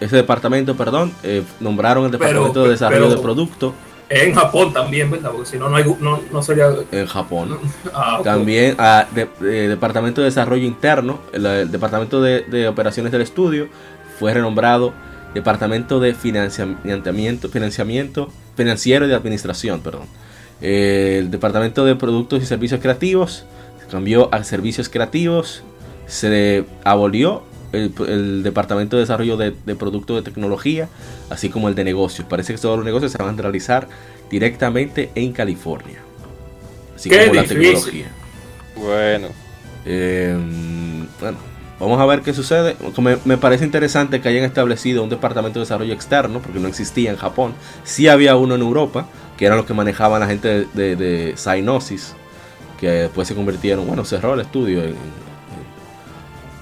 [0.00, 3.74] ese departamento, perdón, eh, nombraron el departamento de desarrollo pero- de producto
[4.08, 5.32] En Japón también, ¿verdad?
[5.32, 6.68] Porque si no, no, hay, no, no sería.
[6.92, 7.58] en Japón.
[7.92, 8.20] Ah.
[8.22, 13.22] También a de- de- Departamento de Desarrollo Interno, el, el Departamento de, de Operaciones del
[13.22, 13.68] Estudio,
[14.18, 14.92] fue renombrado
[15.34, 19.80] Departamento de Financiamiento, financiamiento Financiero y de Administración.
[19.80, 20.02] Perdón.
[20.62, 23.44] Eh, el Departamento de Productos y Servicios Creativos
[23.80, 25.62] se cambió a Servicios Creativos.
[26.06, 27.42] Se abolió
[27.72, 30.88] el, el Departamento de Desarrollo de, de Productos de Tecnología,
[31.30, 32.26] así como el de Negocios.
[32.28, 33.88] Parece que todos los negocios se van a realizar
[34.30, 35.98] directamente en California.
[36.94, 38.06] Así Qué como la tecnología.
[38.76, 39.28] Bueno.
[39.84, 40.36] Eh,
[41.20, 41.38] bueno,
[41.78, 42.76] vamos a ver qué sucede.
[42.98, 47.10] Me, me parece interesante que hayan establecido un departamento de desarrollo externo, porque no existía
[47.10, 47.54] en Japón.
[47.84, 52.14] Sí había uno en Europa, que eran los que manejaban la gente de, de, Psygnosis,
[52.80, 54.82] que después se convirtieron, bueno, cerró el estudio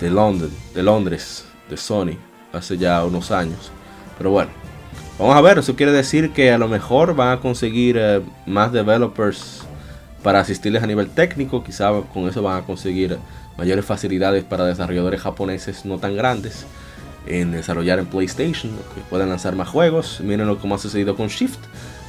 [0.00, 2.16] de, London, de Londres, de Sony,
[2.52, 3.70] hace ya unos años.
[4.18, 4.50] Pero bueno,
[5.18, 8.72] vamos a ver, eso quiere decir que a lo mejor van a conseguir eh, más
[8.72, 9.62] developers
[10.22, 11.64] para asistirles a nivel técnico.
[11.64, 13.18] Quizá con eso van a conseguir
[13.56, 16.66] mayores facilidades para desarrolladores japoneses no tan grandes
[17.26, 20.20] en desarrollar en PlayStation, que puedan lanzar más juegos.
[20.20, 21.60] Miren lo que ha sucedido con Shift.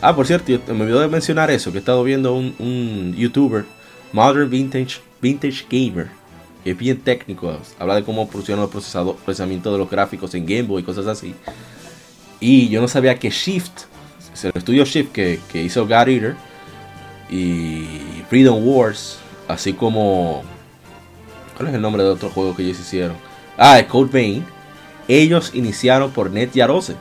[0.08, 3.65] Ah, por cierto, me olvidó de mencionar eso, que he estado viendo un, youtuber,
[4.13, 6.10] Modern Vintage, Vintage Gamer,
[6.63, 10.46] que es bien técnico, habla de cómo funciona el procesador, procesamiento de los gráficos en
[10.46, 11.34] Game Boy y cosas así.
[12.39, 13.86] Y yo no sabía que Shift,
[14.44, 16.36] el estudio Shift que, que hizo God Eater,
[17.32, 17.88] y
[18.30, 20.44] Freedom Wars, así como.
[21.58, 23.18] ¿Cuál es el nombre de otro juego que ellos hicieron?
[23.58, 24.46] Ah, Code Vein.
[25.08, 26.96] Ellos iniciaron por Net Yarose,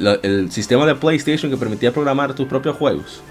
[0.00, 3.22] la- el sistema de PlayStation que permitía programar tus propios juegos.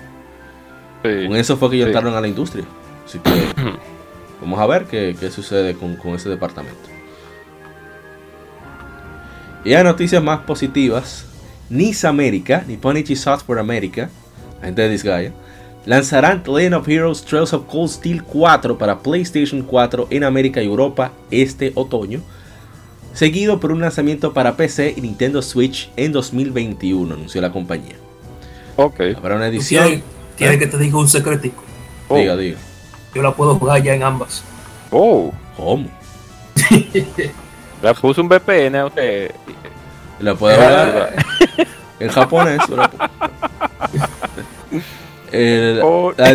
[1.04, 1.28] Sí.
[1.28, 1.92] Con eso fue que ellos Sí.
[1.96, 2.66] entraron a la industria.
[3.06, 3.30] Así que
[4.42, 6.78] vamos a ver qué, qué sucede con, con ese departamento.
[9.66, 11.26] Y hay noticias más positivas.
[11.70, 14.10] NIS América, Nipponichi Software America,
[14.60, 15.32] la gente de Disgaea,
[15.86, 20.66] lanzarán Legend of Heroes Trails of Cold Steel 4 para PlayStation 4 en América y
[20.66, 22.22] Europa este otoño,
[23.14, 27.96] seguido por un lanzamiento para PC y Nintendo Switch en 2021, anunció la compañía.
[28.76, 29.00] Ok.
[29.18, 29.84] Habrá una ¿Tú edición.
[29.86, 30.04] ¿Quieres,
[30.38, 31.64] quieres que te diga un secretico?
[32.08, 32.18] Oh.
[32.18, 32.58] Diga, diga.
[33.14, 34.44] Yo la puedo jugar ya en ambas.
[34.92, 35.88] Oh, ¿Cómo?
[36.72, 39.32] le puso un VPN a usted.
[40.20, 41.16] La puede hablar
[42.00, 42.60] en japonés.
[45.32, 46.14] El- Oh.
[46.18, 46.34] la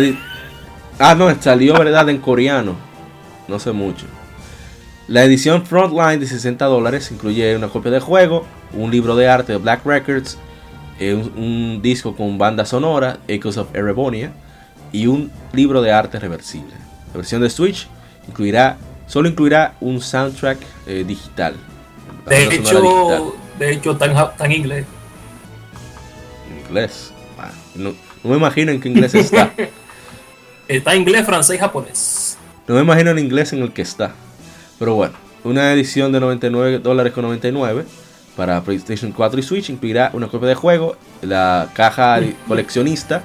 [0.99, 2.75] ah, no, salió verdad en coreano.
[3.47, 4.05] No sé mucho.
[5.07, 9.51] La edición Frontline de 60 dólares incluye una copia de juego, un libro de arte
[9.53, 10.37] de Black Records,
[10.99, 14.31] eh, un, un disco con banda sonora, Echoes of Erebonia,
[14.91, 16.73] y un libro de arte reversible.
[17.13, 17.87] La versión de Switch
[18.27, 21.53] incluirá, solo incluirá un soundtrack eh, digital.
[22.27, 22.77] De sonora digital.
[22.77, 24.85] hecho, de hecho, está en, ja- está en inglés.
[26.67, 27.11] Inglés.
[27.37, 29.53] Ah, No, no me imagino en qué inglés está.
[30.67, 32.39] Está en inglés, francés y japonés.
[32.67, 34.15] No me imagino en inglés en el que está.
[34.79, 37.85] Pero bueno, una edición de 99 dólares con 99
[38.35, 43.23] para PlayStation 4 y Switch incluirá una copia de juego, la caja coleccionista,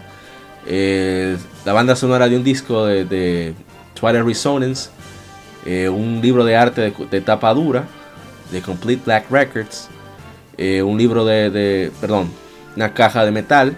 [0.66, 3.54] eh, la banda sonora de un disco de, de
[3.94, 4.90] Twilight Resonance,
[5.66, 7.84] eh, un libro de arte de, de tapa dura
[8.52, 9.88] de Complete Black Records,
[10.58, 12.30] eh, un libro de, de- perdón,
[12.76, 13.76] una caja de metal,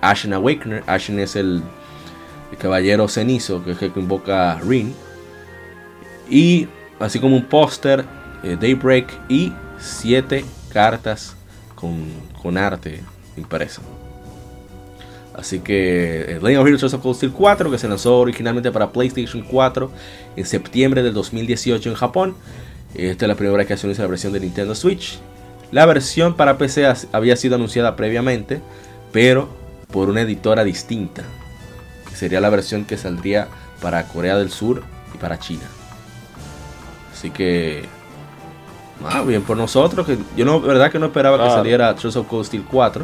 [0.00, 1.62] Ashen Awakener, Ashen es el,
[2.50, 4.94] el caballero cenizo que que invoca Rin,
[6.28, 8.04] y así como un póster,
[8.42, 11.36] eh, Daybreak y siete cartas
[11.74, 12.04] con,
[12.42, 13.00] con arte
[13.36, 13.82] impreso.
[15.34, 18.92] Así que eh, Legend of Heroes of Cold Steel 4, que se lanzó originalmente para
[18.92, 19.90] PlayStation 4
[20.36, 22.36] en septiembre del 2018 en Japón.
[22.94, 25.18] Esta es la primera vez que se la versión de Nintendo Switch.
[25.72, 28.60] La versión para PC había sido anunciada previamente,
[29.12, 29.48] pero
[29.90, 31.24] por una editora distinta,
[32.14, 33.48] sería la versión que saldría
[33.82, 35.64] para Corea del Sur y para China.
[37.24, 37.86] Así que,
[39.08, 42.26] ah, bien por nosotros, que yo no, verdad que no esperaba que saliera Trails of
[42.26, 43.02] Cold Steel 4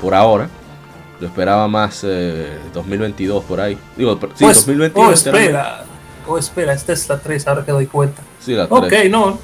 [0.00, 0.48] por ahora.
[1.20, 3.78] Lo esperaba más eh, 2022 por ahí.
[3.96, 4.96] Digo, sí, Pues, 2022.
[5.06, 5.84] oh, era- espera.
[6.26, 8.20] Oh, espera, esta es la 3, ahora que doy cuenta.
[8.40, 9.08] Sí, la Ok, tres.
[9.08, 9.38] no.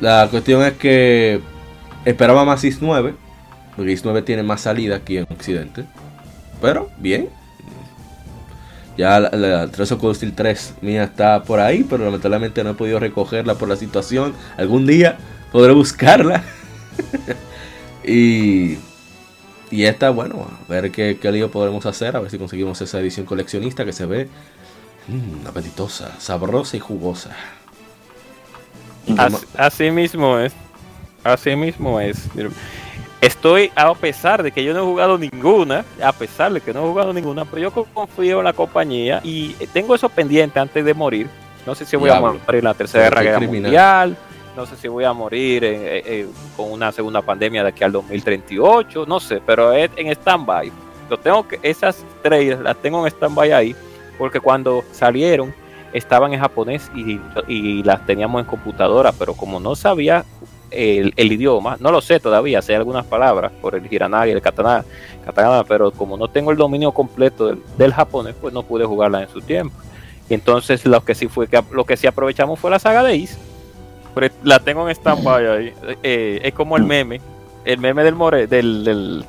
[0.00, 1.40] La cuestión es que
[2.04, 3.14] esperaba más IS 9,
[3.74, 5.86] porque IS 9 tiene más salida aquí en Occidente.
[6.60, 7.30] Pero, bien.
[9.00, 13.00] Ya la, la Cold Steel 3 mía está por ahí, pero lamentablemente no he podido
[13.00, 14.34] recogerla por la situación.
[14.58, 15.16] Algún día
[15.50, 16.44] podré buscarla.
[18.04, 18.76] y,
[19.70, 23.00] y esta, bueno, a ver qué, qué lío podremos hacer, a ver si conseguimos esa
[23.00, 24.28] edición coleccionista que se ve
[25.08, 27.34] mm, apetitosa, sabrosa y jugosa.
[29.56, 30.52] Así mismo es.
[31.24, 32.18] Así mismo es.
[33.20, 36.84] Estoy, a pesar de que yo no he jugado ninguna, a pesar de que no
[36.84, 40.94] he jugado ninguna, pero yo confío en la compañía y tengo eso pendiente antes de
[40.94, 41.28] morir.
[41.66, 43.62] No sé si voy a morir en la tercera guerra criminal.
[43.62, 44.16] mundial,
[44.56, 47.84] no sé si voy a morir eh, eh, eh, con una segunda pandemia de aquí
[47.84, 50.72] al 2038, no sé, pero es en stand-by.
[51.10, 53.76] Lo tengo que, esas tres las tengo en stand-by ahí,
[54.18, 55.54] porque cuando salieron
[55.92, 60.24] estaban en japonés y, y las teníamos en computadora, pero como no sabía
[60.70, 64.40] el, el idioma, no lo sé todavía, sé algunas palabras por el hiragana y el
[64.42, 64.84] katana,
[65.24, 69.22] katakana, pero como no tengo el dominio completo del, del japonés, pues no pude jugarla
[69.22, 69.74] en su tiempo.
[70.28, 73.16] Y entonces lo que sí fue que lo que sí aprovechamos fue la saga de
[73.16, 73.36] Is.
[74.42, 75.72] La tengo en stand-by ahí.
[76.02, 77.20] Eh, es como el meme,
[77.64, 79.24] el meme del more, del, del,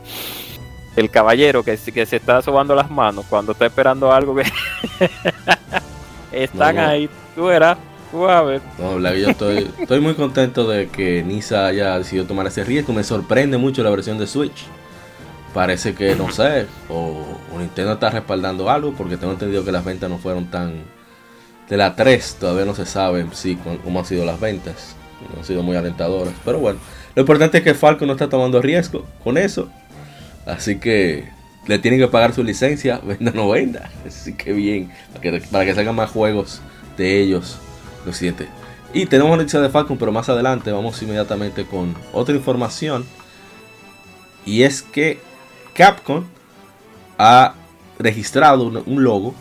[0.95, 4.43] del caballero que, que se está sobando las manos cuando está esperando algo que
[6.31, 6.87] están No, no.
[6.87, 7.09] ahí.
[7.35, 7.77] Tú verás,
[8.77, 12.93] No, que yo estoy, estoy muy contento de que Nisa haya decidido tomar ese riesgo.
[12.93, 14.65] Me sorprende mucho la versión de Switch.
[15.53, 17.25] Parece que, no sé, o,
[17.57, 20.83] Nintendo está respaldando algo, porque tengo entendido que las ventas no fueron tan...
[21.69, 24.95] De la 3 todavía no se sabe sí cómo han sido las ventas.
[25.33, 26.33] No han sido muy alentadoras.
[26.43, 26.79] Pero bueno,
[27.15, 29.69] lo importante es que Falco no está tomando riesgo con eso.
[30.45, 31.29] Así que
[31.67, 33.89] le tienen que pagar su licencia, venda o no venda.
[34.05, 36.61] Así que bien, para que, para que salgan más juegos
[36.97, 37.57] de ellos
[38.05, 38.47] lo siguiente.
[38.93, 43.05] Y tenemos noticia de Falcon, pero más adelante vamos inmediatamente con otra información.
[44.45, 45.19] Y es que
[45.73, 46.25] Capcom
[47.17, 47.53] ha
[47.99, 49.33] registrado un, logo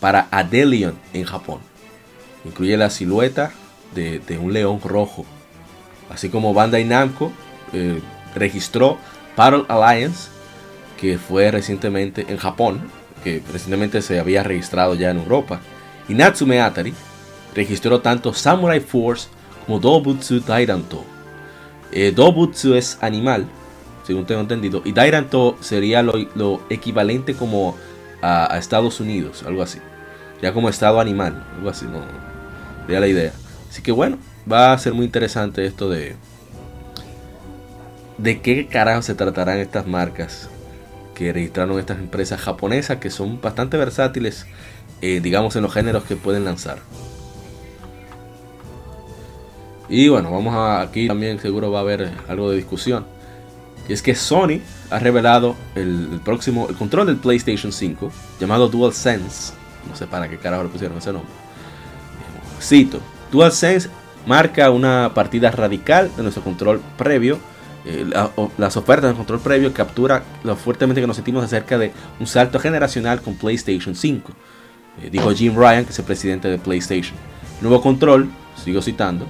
[0.00, 1.60] para Adelion en Japón.
[2.44, 3.52] Incluye la silueta
[3.94, 5.24] de, de un león rojo.
[6.10, 7.32] Así como Bandai Namco
[7.72, 8.00] eh,
[8.34, 8.98] registró
[9.36, 10.30] Battle Alliance,
[10.98, 12.90] que fue recientemente en Japón,
[13.22, 15.60] que recientemente se había registrado ya en Europa.
[16.08, 16.94] Y Natsume Atari
[17.54, 19.28] registró tanto Samurai Force
[19.66, 21.04] como Dobutsu Dairanto.
[21.92, 23.46] Eh, Dobutsu es animal,
[24.04, 27.76] según tengo entendido, y Dairanto sería lo, equivalente como
[28.20, 29.78] a, a Estados Unidos, algo así.
[30.42, 32.00] Ya como estado animal, algo así, no.
[32.82, 33.32] Sería la idea.
[33.68, 34.18] Así que bueno,
[34.50, 36.16] va a ser muy interesante esto de.
[38.18, 40.48] De qué carajo se tratarán estas marcas
[41.14, 44.46] que registraron estas empresas japonesas que son bastante versátiles,
[45.02, 46.78] eh, digamos, en los géneros que pueden lanzar.
[49.88, 53.04] Y bueno, vamos a aquí también seguro va a haber algo de discusión.
[53.88, 54.60] Y es que Sony
[54.90, 59.54] ha revelado el, próximo, el control del PlayStation 5, llamado DualSense.
[59.88, 61.30] No sé para qué carajo le pusieron ese nombre.
[62.60, 63.00] Cito,
[63.32, 63.88] DualSense
[64.26, 67.38] marca una partida radical de nuestro control previo.
[67.86, 71.92] Eh, la- las ofertas del control previo captura lo fuertemente que nos sentimos acerca de
[72.20, 74.32] un salto generacional con PlayStation 5.
[75.02, 77.16] Eh, dijo Jim Ryan, que es el presidente de PlayStation.
[77.62, 78.28] Nuevo control,
[78.62, 79.26] sigo citando,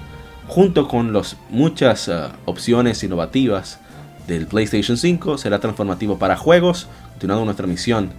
[0.49, 3.79] junto con las muchas ah, opciones innovativas
[4.27, 8.11] del PlayStation 5, será transformativo para juegos, continuando nuestra misión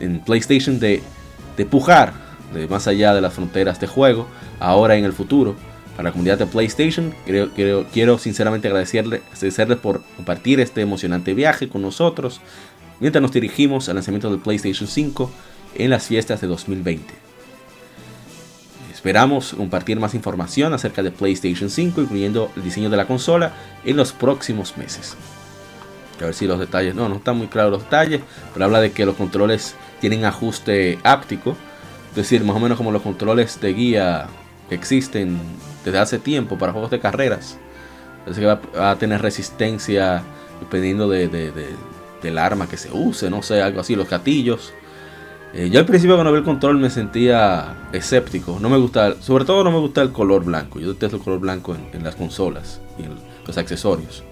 [0.00, 1.02] en PlayStation de,
[1.56, 2.12] de pujar
[2.52, 4.26] de más allá de las fronteras de juego,
[4.60, 5.54] ahora en el futuro.
[5.96, 11.68] Para la comunidad de PlayStation, creo- quiero sinceramente agradecerle, agradecerles por compartir este emocionante viaje
[11.70, 12.40] con nosotros
[13.00, 15.30] mientras nos dirigimos al lanzamiento del PlayStation 5
[15.76, 17.25] en las fiestas de 2020.
[18.96, 23.52] Esperamos compartir más información acerca de PlayStation 5, incluyendo el diseño de la consola,
[23.84, 25.16] en los próximos meses.
[26.18, 28.22] A ver si los detalles, no, no están muy claros los detalles,
[28.54, 31.54] pero habla de que los controles tienen ajuste áptico,
[32.10, 34.28] es decir, más o menos como los controles de guía
[34.70, 35.38] que existen
[35.84, 37.58] desde hace tiempo para juegos de carreras.
[38.24, 40.22] Parece que va, a tener resistencia
[40.58, 41.76] dependiendo de, de- de-
[42.22, 44.72] del arma que se use, no sé, algo así, los gatillos.
[45.54, 48.58] Eh, yo al principio cuando vi el control me sentía escéptico.
[48.60, 50.80] No me gusta, sobre todo no me gusta el color blanco.
[50.80, 53.10] Yo detesto el color blanco en, en las consolas y en
[53.46, 54.22] los accesorios.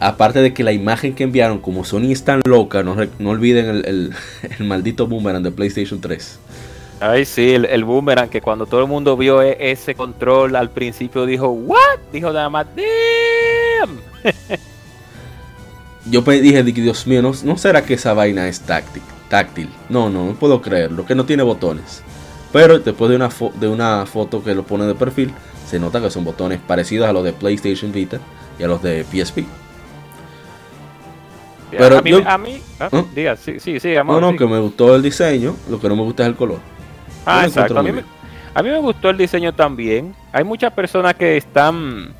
[0.00, 3.66] Aparte de que la imagen que enviaron, como Sony es tan loca, no, no olviden
[3.66, 4.12] el, el-
[4.58, 6.40] el maldito boomerang de PlayStation 3.
[7.00, 10.70] Ay, sí, el, el boomerang, que cuando todo el mundo vio e- ese control al
[10.70, 11.98] principio dijo, ¿what?
[12.12, 13.98] Dijo nada más, damn.
[16.10, 19.02] Yo dije, di- Dios mío, ¿no, no será que esa vaina es táctil?
[19.34, 19.68] Táctil?
[19.88, 22.02] No, no, no puedo creerlo, que no tiene botones.
[22.52, 25.32] Pero después de una, fo- de una foto que lo pone de perfil,
[25.66, 28.18] se nota que son botones parecidos a los de PlayStation Vita
[28.60, 29.44] y a los de PSP.
[31.72, 33.02] Pero a mí, yo- a mí ah, ¿Ah?
[33.12, 34.38] diga, sí, sí, sí, No, amor, no, sí.
[34.38, 36.60] que me gustó el diseño, lo que no me gusta es el color.
[37.26, 37.76] Ah, Yo exacto.
[37.78, 38.04] A mí, me,
[38.54, 40.14] a mí me gustó el diseño también.
[40.32, 42.14] Hay muchas personas que están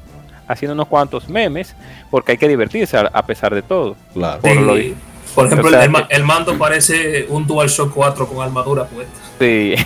[0.49, 1.77] haciendo unos cuantos memes
[2.11, 3.95] porque hay que divertirse a, a pesar de todo.
[4.15, 4.41] Claro.
[4.41, 4.95] Por lo Sí.
[5.35, 9.13] Por ejemplo, O sea, el, ma- el mando parece un DualShock 4 con armadura puesta.
[9.39, 9.75] Sí.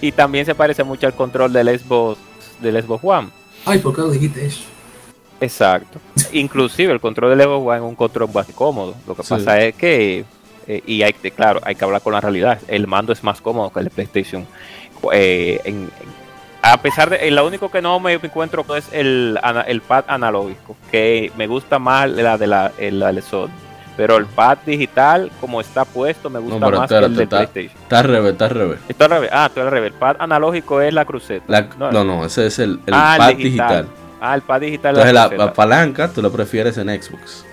[0.00, 2.18] y también se parece mucho al control del Xbox,
[2.60, 3.28] del Xbox One.
[3.64, 4.62] Ay, ¿por qué no dijiste eso?
[5.40, 5.98] Exacto.
[6.32, 8.94] Inclusive el control del Xbox One es un control más cómodo.
[9.06, 9.28] Lo que Sí.
[9.30, 10.24] pasa es que,
[10.66, 12.60] eh, y hay que, claro, hay que hablar con la realidad.
[12.68, 14.46] El mando es más cómodo que el PlayStation.
[15.12, 16.25] Eh, en- en-
[16.72, 20.76] a pesar de, eh, lo único que no me encuentro es el, el pad analógico,
[20.90, 23.48] que me gusta más la de la, el, la de Sony.
[23.96, 27.36] Pero el pad digital, como está puesto, me gusta pero más que el de está-
[27.38, 27.82] PlayStation.
[27.82, 28.78] Está al revés, está al revés.
[28.88, 29.30] Esto al revés.
[29.32, 29.92] Ah, esto al revés.
[29.92, 31.44] El pad analógico es la cruceta.
[31.48, 33.86] La- No, no, no, ese es el, el Ah, pad digital.
[33.86, 33.88] digital.
[34.20, 37.44] Ah, el pad digital es Entonces la, la palanca tú la prefieres en Xbox.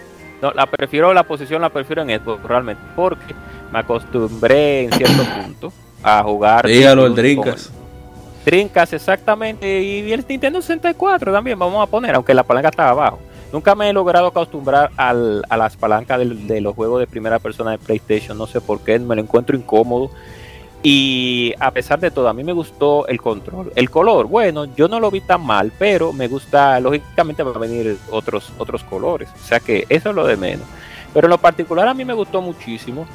[0.42, 3.34] No, la prefiero, la posición la prefiero en Xbox realmente, porque
[3.72, 6.68] me acostumbré en cierto punto a jugar.
[6.68, 7.72] Dígalo, el Drinkas.
[8.46, 13.20] Dreamcast, exactamente, y el Nintendo 64 también, vamos a poner, aunque la palanca estaba abajo.
[13.54, 17.40] Nunca me he logrado acostumbrar al- a las palancas del- de, los juegos de primera
[17.40, 20.10] persona de PlayStation, no sé por qué, me lo encuentro incómodo.
[20.86, 23.72] Y a pesar de todo, a mí me gustó el control.
[23.76, 27.60] El color, bueno, yo no lo vi tan mal, pero me gusta, lógicamente van a
[27.60, 29.30] venir otros, otros colores.
[29.42, 30.66] O sea que eso es lo de menos.
[31.14, 33.06] Pero en lo particular a mí me gustó muchísimo.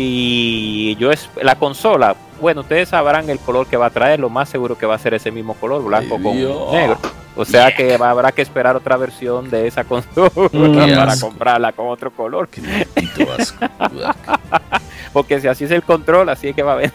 [0.00, 4.30] Y yo es la consola, bueno, ustedes sabrán el color que va a traer, lo
[4.30, 6.36] más seguro que va a ser ese mismo color, blanco con
[6.70, 6.96] negro.
[7.34, 11.28] O sea que habrá que esperar otra versión de esa consola para asco.
[11.30, 12.48] comprarla con otro color.
[12.48, 13.66] Qué maldito asco.
[15.12, 16.92] Porque si así es el control, así es que va a venir.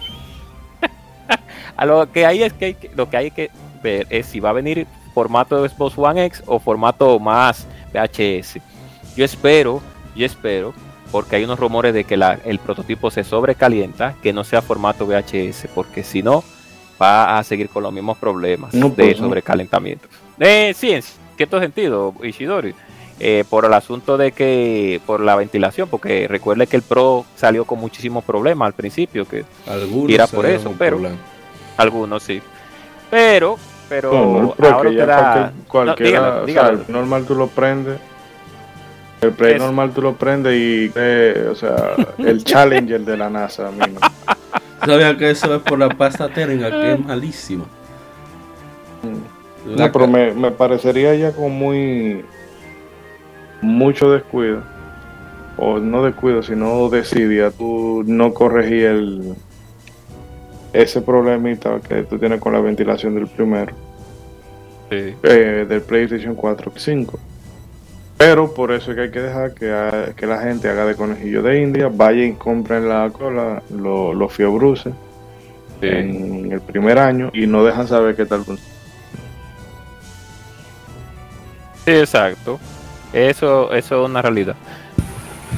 [1.75, 3.51] a lo que hay es que, hay que- lo que hay que
[3.83, 8.59] ver es si va a venir formato de Xbox One X o formato más VHS.
[9.17, 9.81] Yo espero,
[10.15, 10.73] yo espero,
[11.13, 15.05] porque hay unos rumores de que la- el prototipo se sobrecalienta, que no sea formato
[15.05, 16.43] VHS, porque si no
[17.01, 19.27] va a seguir con los mismos problemas No, de pues, no.
[19.27, 20.07] sobrecalentamiento.
[20.39, 21.03] Eh, sí, en
[21.37, 22.73] cierto sentido, Ishidori
[23.19, 27.63] eh, por el asunto de que, por la ventilación, porque recuerde que el Pro salió
[27.63, 30.99] con muchísimos problemas al principio, que Algunos Tira por eso, pero-
[31.77, 32.41] algunos sí.
[33.11, 33.57] Pero,
[33.87, 35.17] pero No, no, ahora que te ya da...
[35.21, 36.79] cualquier- No, cualquiera, dígalo, o sea, dígalo.
[36.87, 37.99] normal tú lo prendes.
[39.23, 43.29] El Play Es- normal tú lo prendes y, eh, o sea, el Challenger de la
[43.29, 43.99] NASA, amigo.
[44.85, 47.65] ¿Sabía que eso es por la pasta térmica que es malísima?
[49.67, 52.23] La No, pero me, me parecería ya con muy.
[53.61, 54.61] mucho descuido.
[55.55, 57.51] O no descuido, sino desidia.
[57.51, 59.35] Tú no corregí el.
[60.73, 63.73] ese problemita que tú tienes con la ventilación del primero.
[64.89, 65.15] Sí.
[65.23, 67.19] eh, del PlayStation 4 y 5.
[68.17, 71.41] Pero por eso es que hay que dejar que, que la gente haga de conejillo
[71.41, 74.93] de India, vaya y compren la cola, lo- los fiobruces
[75.81, 75.87] Sí.
[75.89, 78.71] en el primer año y no dejan saber qué tal funciona.
[81.85, 82.59] Sí, exacto.
[83.11, 84.55] Eso, eso es una realidad.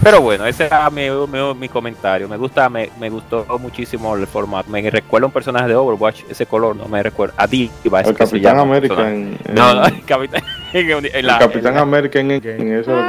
[0.04, 2.28] Pero bueno, ese era mi, mi- mi comentario.
[2.28, 4.70] Me gusta, me, me gustó muchísimo el formato.
[4.72, 7.36] Me recuerda un personaje de Overwatch, ese color, no me recuerda.
[7.38, 9.16] A Diva, El Capitán América personaje.
[9.22, 10.42] en, en- No, no, el Capitán.
[10.80, 13.08] El la- Capitán en la- América en, en eso lo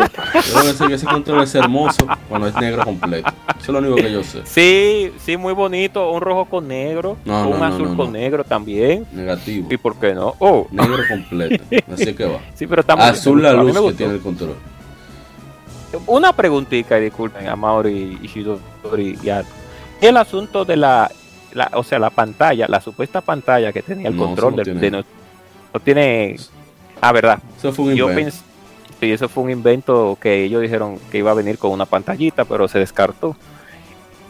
[0.88, 3.28] que ese, control es hermoso cuando es negro completo.
[3.50, 4.42] Eso es lo único que yo sé.
[4.44, 6.10] Sí, sí, muy bonito.
[6.12, 8.12] Un rojo con negro, No, un no, azul no, con no.
[8.12, 9.06] negro también.
[9.12, 9.66] Negativo.
[9.70, 10.34] ¿Y por qué no?
[10.38, 11.64] Oh, Negro completo.
[11.92, 12.38] Así que va.
[12.54, 14.54] sí, pero está muy Azul la luz que tiene el control.
[16.06, 19.44] Una preguntita, y disculpen, a Mauri y Shidori y a-
[20.00, 21.10] el asunto de la,
[21.54, 24.90] la- o sea, la pantalla, la supuesta pantalla que tenía el No, control de, de
[24.90, 25.02] no,
[25.72, 26.36] no tiene.
[27.00, 27.38] Ah, verdad.
[27.58, 28.34] Eso fue un Yo invento.
[29.00, 32.44] Sí, eso fue un invento que ellos dijeron que iba a venir con una pantallita,
[32.46, 33.36] pero se descartó.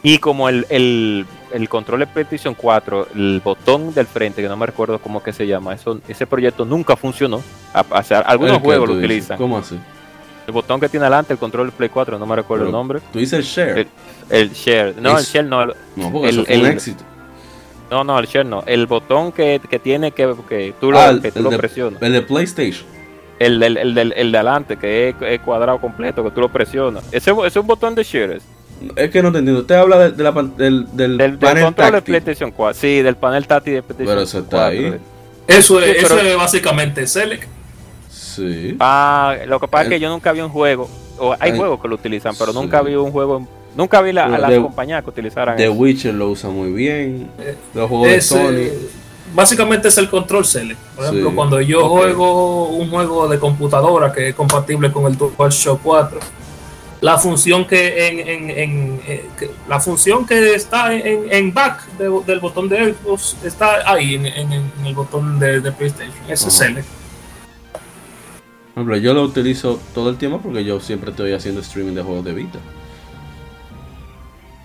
[0.03, 4.57] Y como el, el, el control de PlayStation 4, el botón del frente, que no
[4.57, 7.41] me recuerdo cómo que se llama, eso, ese proyecto nunca funcionó.
[7.73, 9.05] A, a- algunos ¿El qué juegos lo dices?
[9.09, 9.37] utilizan.
[9.37, 9.77] ¿Cómo así?
[10.45, 12.99] El botón que tiene adelante, el control del Play 4, no me recuerdo el nombre.
[13.11, 13.77] Tú dices el share.
[13.79, 13.87] El-
[14.29, 17.03] El share, no, el share no, no, porque el- eso fue un éxito.
[17.89, 18.63] No, no, el share no.
[18.65, 21.49] El botón que, que tiene que, que tú lo, Ah, el, que tú el lo
[21.51, 22.01] de, presionas.
[22.01, 22.85] el de PlayStation.
[23.39, 26.49] El, del- el, del- el de adelante, que es, es cuadrado completo, que tú lo
[26.49, 27.03] presionas.
[27.11, 28.41] Ese, ese es un botón de share.
[28.95, 29.61] Es que no te entiendo.
[29.61, 32.01] Usted habla de, de la, del, del, Del, del panel control de.
[32.01, 32.79] PlayStation 4.
[32.79, 34.67] Sí, del panel táctil de PlayStation Pero eso está 4.
[34.69, 34.99] ahí.
[35.47, 37.47] Eso es, Sí, pero- eso es básicamente Select.
[38.09, 38.75] Sí.
[38.79, 40.89] Ah, lo que pasa es El- que yo nunca vi un juego.
[41.19, 42.57] O hay El- juegos que lo utilizan, pero sí.
[42.59, 43.47] nunca vi un juego.
[43.77, 45.73] Nunca vi la, a las compañías que utilizaran The eso.
[45.73, 47.29] Witcher lo usa muy bien.
[47.73, 48.49] Los juegos de Sony.
[48.57, 48.89] eh,
[49.33, 50.79] básicamente es el control Select.
[50.95, 55.15] Por ejemplo, Sí, cuando yo juego un juego de computadora que es compatible con el
[55.17, 56.19] DualShock 4,
[57.01, 61.87] la función que en, en- en- eh, que- la función que está en, en back
[61.99, 66.15] de- del botón de Xbox está ahí en, en- en el botón de, de PlayStation.
[66.27, 66.67] Ese es Ajá.
[66.69, 66.87] Select.
[68.73, 72.01] Por ejemplo, yo lo utilizo todo el tiempo porque yo siempre estoy haciendo streaming de
[72.01, 72.59] juegos de Vita.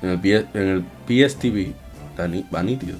[0.03, 1.73] En el, P- en el PSTV
[2.11, 2.97] está nítido.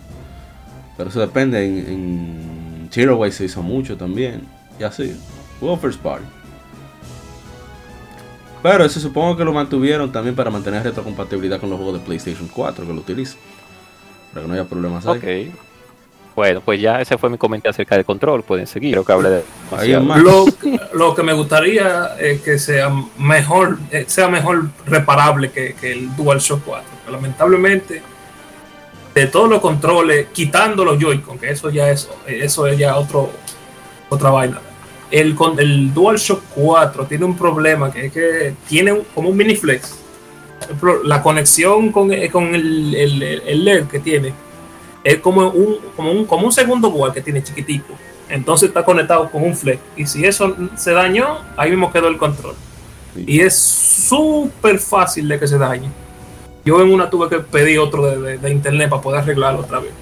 [0.97, 1.65] Pero eso depende.
[1.65, 4.47] En, en Tearaway se hizo mucho también.
[4.79, 5.17] Y así.
[5.81, 6.25] First party.
[8.63, 12.49] Pero eso supongo que lo mantuvieron también para mantener retrocompatibilidad con los juegos de PlayStation
[12.49, 13.39] 4 que lo utilizan.
[14.33, 15.49] Para que no haya problemas ahí.
[15.51, 15.57] Ok.
[16.35, 18.43] Bueno, pues ya ese fue mi comentario acerca del control.
[18.43, 18.93] Pueden seguir.
[18.93, 19.43] Creo que hablé de.
[19.77, 20.19] Ahí es más.
[20.23, 20.47] Lo,
[20.95, 26.15] lo que me gustaría es que sea mejor, eh, sea mejor reparable que, que el
[26.17, 26.92] DualShock 4.
[27.11, 28.03] Lamentablemente,
[29.15, 33.31] de todos los controles, quitando los Joy-Con, que eso ya es, eso es ya otro,
[34.09, 34.61] otra vaina.
[35.11, 39.37] El, con, el DualShock 4 tiene un problema que es que tiene un- como un
[39.37, 39.99] mini flex.
[41.05, 44.33] La conexión con, eh, con el, el- el LED que tiene
[45.05, 47.93] es como un, como un, como un segundo board que tiene chiquitico.
[48.31, 49.81] Entonces está conectado con un flex.
[49.97, 52.55] Y si eso se dañó, ahí mismo quedó el control.
[53.15, 53.25] Sí.
[53.27, 55.91] Y es súper fácil de que se dañe.
[56.65, 59.81] Yo en una tuve que pedir otro de, de- de internet para poder arreglarlo otra
[59.81, 59.93] vez.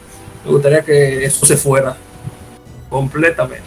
[0.45, 1.97] Me gustaría que eso se fuera
[2.89, 3.65] completamente.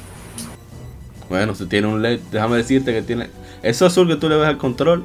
[1.29, 3.29] Bueno, si tiene un LED, déjame decirte que tiene.
[3.61, 5.03] Eso azul que tú le ves al control.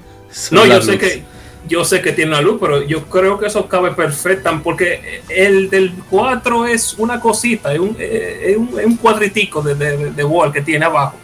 [0.51, 1.23] No, yo sé que
[1.67, 5.69] yo sé que tiene una luz, pero yo creo que eso cabe perfecta porque el
[5.69, 10.25] del 4 es una cosita, es un, es un, es un cuadritico de, de, de
[10.25, 11.15] wall que tiene abajo,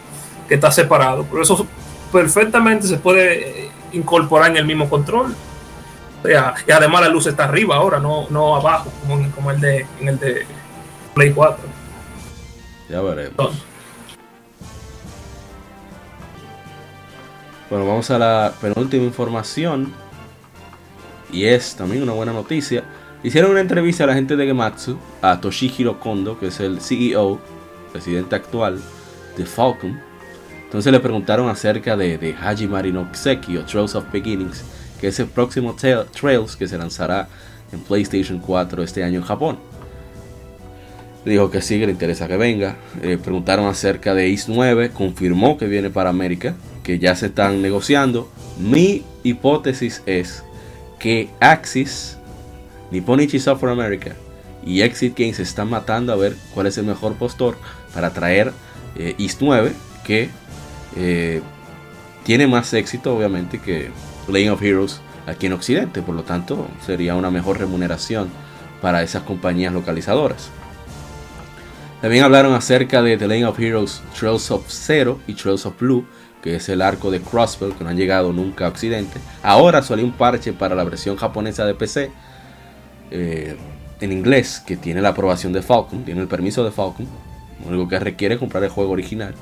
[0.49, 1.25] que está separado.
[1.25, 1.67] Por eso
[2.13, 5.35] perfectamente se puede incorporar en el mismo control.
[6.25, 9.61] Sea, y además la luz está arriba ahora, no, no abajo, como, en, como el
[9.61, 10.47] de, en el de
[11.15, 11.65] Play 4.
[12.89, 13.31] Ya veremos.
[13.31, 13.63] Entonces,
[17.75, 19.93] Bueno, vamos a la penúltima información.
[21.33, 22.85] Y es también una buena noticia.
[23.23, 27.41] Hicieron una entrevista a la gente de Gematsu, a Toshihiro Kondo, que es el CEO,
[27.91, 28.81] presidente actual
[29.37, 30.01] de Falcon.
[30.63, 34.65] Entonces le preguntaron acerca de, de Hajimari no Kiseki o Trails of Beginnings,
[35.05, 37.29] que es el próximo Tra- Trails que se lanzará
[37.75, 39.59] en PlayStation 4 este año en Japón.
[41.27, 42.77] Dijo que sí, que le interesa que venga.
[43.03, 47.61] Eh, preguntaron acerca de Is 9, confirmó que viene para América, que ya se están
[47.61, 50.43] negociando Mi hipótesis es
[50.99, 52.17] que Axis,
[52.91, 54.13] Nipponichi Software America
[54.65, 57.59] y Exit Games están matando a ver cuál es el mejor postor
[57.93, 58.53] para traer
[58.97, 59.71] eh, East 9,
[60.03, 60.31] que
[60.97, 61.43] eh,
[62.25, 63.91] tiene más éxito obviamente que
[64.29, 68.29] Lane of Heroes aquí en Occidente, por lo tanto sería una mejor remuneración
[68.81, 70.51] para esas compañías localizadoras.
[72.01, 76.07] También hablaron acerca de The Lane of Heroes Trails of Zero y Trails of Blue,
[76.43, 79.19] que es el arco de Crossbell que no han llegado nunca a Occidente.
[79.43, 82.11] Ahora salió un parche para la versión japonesa de PC
[83.11, 83.57] eh,
[84.03, 87.09] en inglés que tiene la aprobación de Falcon, tiene el permiso de Falcon.
[87.65, 89.35] Lo único que requiere es comprar el juego original.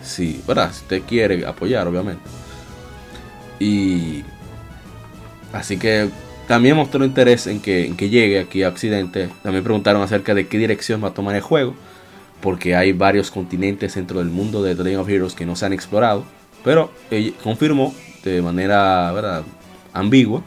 [0.00, 0.70] Si, ¿verdad?
[0.72, 2.22] Si usted quiere apoyar, obviamente.
[3.58, 4.24] Y
[5.52, 6.10] así que
[6.46, 9.28] también mostró interés en que, en que llegue aquí a Occidente.
[9.42, 11.74] También preguntaron acerca de qué dirección va a tomar el juego.
[12.40, 15.66] Porque hay varios continentes dentro del mundo de The Legend of Heroes que no se
[15.66, 16.24] han explorado.
[16.62, 16.90] Pero
[17.42, 19.44] confirmó de manera ¿verdad?
[19.92, 20.42] ambigua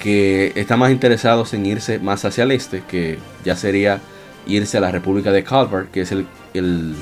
[0.00, 4.00] que están más interesados en irse más hacia el este, que ya sería
[4.46, 6.94] irse a la República de Calvar, que es el, el,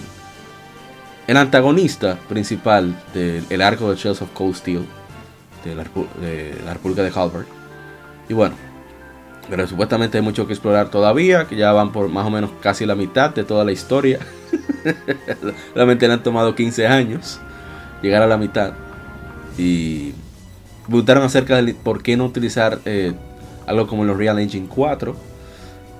[1.27, 4.85] el antagonista principal del arco de Shells of Cold Steel
[5.65, 5.85] de la,
[6.21, 7.45] de la República de Calvar.
[8.29, 8.55] Y bueno,
[9.49, 12.87] pero supuestamente hay mucho que explorar todavía, que ya van por más o menos casi
[12.87, 14.21] la mitad de toda la historia.
[15.75, 17.41] Realmente le han tomado 15 años
[18.03, 18.75] llegar a la mitad.
[19.59, 20.13] Y
[20.87, 23.13] preguntaron acerca de por qué no utilizar eh,
[23.67, 25.17] algo como los Real Engine 4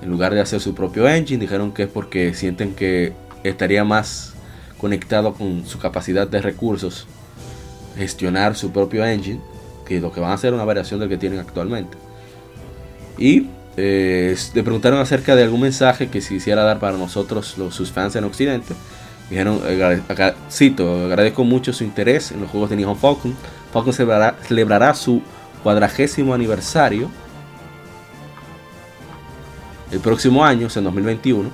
[0.01, 1.39] en lugar de hacer su propio engine.
[1.41, 4.33] Dijeron que es porque sienten que estaría más
[4.77, 7.07] conectado con su capacidad de recursos
[7.97, 9.41] gestionar su propio engine
[9.85, 11.97] que lo que van a hacer una variación del que tienen actualmente.
[13.17, 17.73] Y eh, le preguntaron acerca de algún mensaje que se hiciera dar para nosotros, los,
[17.73, 18.73] sus fans en Occidente.
[19.29, 19.61] Dijeron,
[20.09, 23.33] acá, cito, agradezco mucho su interés en los juegos de Nihon Falcon.
[23.71, 25.21] Falcon celebrará, celebrará su
[25.63, 27.09] cuadragésimo aniversario
[29.91, 31.49] el próximo año, en 2021.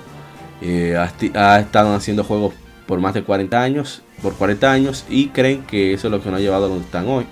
[0.60, 2.54] Eh, ha, ha, estado haciendo juegos
[2.86, 6.30] por más de 40 años, por 40 años, y creen que eso es lo que
[6.30, 7.26] nos ha llevado a donde están hoy.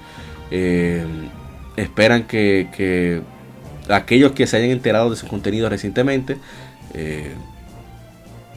[0.50, 1.04] Eh,
[1.76, 3.22] esperan que, que,
[3.88, 6.38] aquellos que se hayan enterado de su contenido recientemente,
[6.94, 7.32] eh,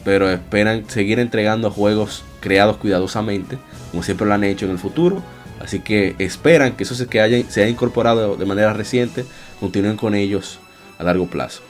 [0.04, 3.58] pero esperan seguir entregando juegos creados cuidadosamente,
[3.92, 5.22] como siempre lo han hecho en el futuro.
[5.60, 9.26] Así que esperan que eso se, que haya, se haya incorporado de manera reciente,
[9.60, 10.60] continúen con ellos
[10.98, 11.62] a largo plazo.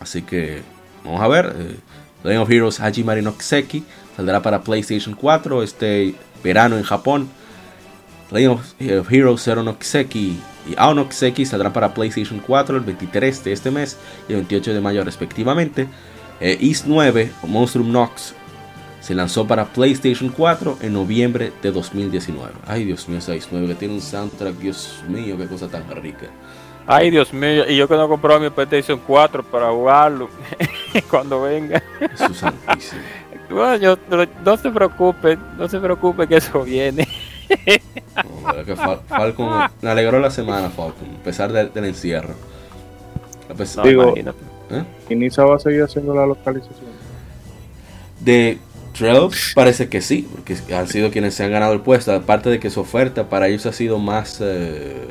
[0.00, 0.62] Así que
[1.04, 1.54] vamos a ver.
[2.24, 3.84] Eh, of Heroes Hajimari no Kiseki
[4.16, 7.28] saldrá para PlayStation 4 este verano en Japón.
[8.32, 8.58] Legend
[8.98, 10.38] of Heroes Zero no Kiseki
[10.70, 14.38] y Ao no Kiseki saldrán para PlayStation 4 el 23 de este mes y el
[14.40, 15.88] 28 de mayo respectivamente.
[16.40, 18.34] Eh, East 9 o Monstrum Nox
[19.00, 22.52] se lanzó para PlayStation 4 en noviembre de 2019.
[22.66, 25.88] Ay, Dios mío, esa East 9 que tiene un soundtrack, Dios mío, qué cosa tan
[25.90, 26.26] rica.
[26.86, 30.28] Ay, Dios mío, y yo que no compré mi PlayStation 4 para jugarlo
[31.10, 31.82] cuando venga.
[32.00, 33.02] Eso santísimo.
[33.50, 37.06] Bueno, no, no, se preocupe, no se preocupe que eso viene.
[38.42, 42.34] No, que Fal Falcon me alegró la semana, Falcon, a pesar del, del encierro.
[43.48, 44.84] A pesar, Digo, ¿eh?
[45.08, 46.90] ¿Y Nisa va a seguir haciendo la localización?
[48.20, 48.58] De
[48.96, 52.12] Trails parece que sí, porque han sido quienes se han ganado el puesto.
[52.12, 55.08] Aparte de que su oferta para ellos ha sido más eh,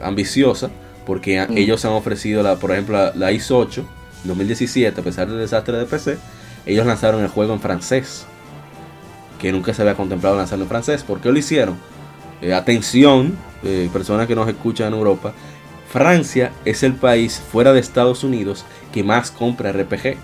[0.00, 0.70] ambiciosa,
[1.06, 1.56] porque mm.
[1.56, 3.84] ellos han ofrecido, la, por ejemplo, la, la ISO 8
[4.24, 6.16] 2017, a pesar del desastre de PC,
[6.66, 8.26] ellos lanzaron el juego en francés,
[9.44, 11.02] que nunca se había contemplado lanzarlo en francés.
[11.02, 11.76] ¿Por qué lo hicieron?
[12.40, 15.34] Eh, atención, eh, personas que nos escuchan en Europa,
[15.92, 20.16] Francia es el país fuera de Estados Unidos que más compra RPG.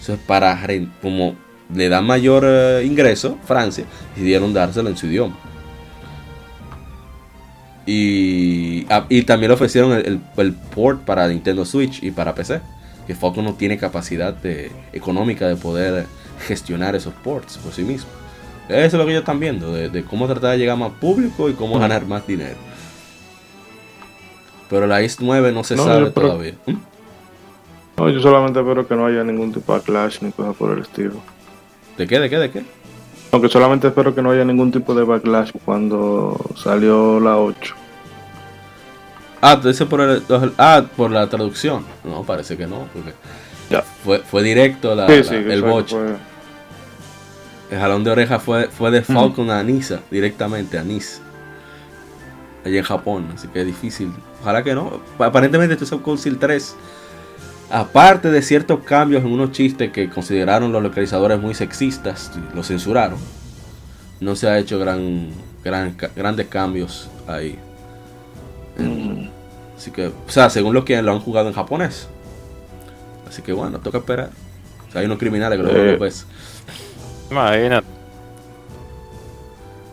[0.00, 0.58] Entonces, para
[1.02, 1.36] como
[1.70, 3.84] le da mayor uh, ingreso, Francia,
[4.14, 5.36] decidieron dárselo en su idioma.
[7.84, 12.62] Y, ah, también le ofrecieron el, port para Nintendo Switch y para PC.
[13.06, 14.34] Que Foco no tiene capacidad
[14.94, 16.06] económica de poder
[16.48, 18.08] gestionar esos ports por sí mismo.
[18.68, 20.92] Eso es lo que ellos están viendo, de, de cómo tratar de llegar a más
[20.92, 22.56] público y cómo ganar más dinero.
[24.68, 26.54] Pero la East 9 no se no, sabe pero, todavía.
[26.66, 26.76] ¿Mm?
[27.96, 30.82] No, yo solamente espero que no haya ningún tipo de clash ni cosa por el
[30.82, 31.14] estilo.
[31.96, 32.18] ¿De qué?
[32.18, 32.38] ¿De qué?
[32.38, 32.64] ¿De qué?
[33.32, 37.74] Aunque solamente espero que no haya ningún tipo de backlash cuando salió la 8.
[39.40, 40.22] Ah, tú dices por, el,
[40.58, 41.84] ah, por la traducción.
[42.04, 43.12] No, parece que no, porque
[43.70, 43.82] ya.
[43.82, 45.90] Fue, fue directo la, sí, sí, la, el botch.
[45.90, 46.16] Fue...
[47.70, 49.60] El jalón de oreja fue, fue de Falcon uh -huh.
[49.60, 51.18] a Nisa, directamente a Nice.
[52.64, 54.12] Allá en Japón, así que es difícil.
[54.40, 55.00] Ojalá que no.
[55.18, 56.76] Aparentemente, este Cold Steel 3
[57.70, 63.18] aparte de ciertos cambios en unos chistes que consideraron los localizadores muy sexistas, lo censuraron.
[64.20, 65.30] No se ha hecho gran,
[65.64, 67.58] gran- grandes cambios ahí.
[68.78, 69.28] Mm.
[69.76, 72.08] Así que, o sea, según lo que lo han jugado en japonés.
[73.28, 74.30] Así que bueno, toca esperar.
[74.88, 75.72] O sea, hay unos criminales que lo Eh.
[75.74, 76.24] juegan pues.
[77.30, 77.86] Imagínate.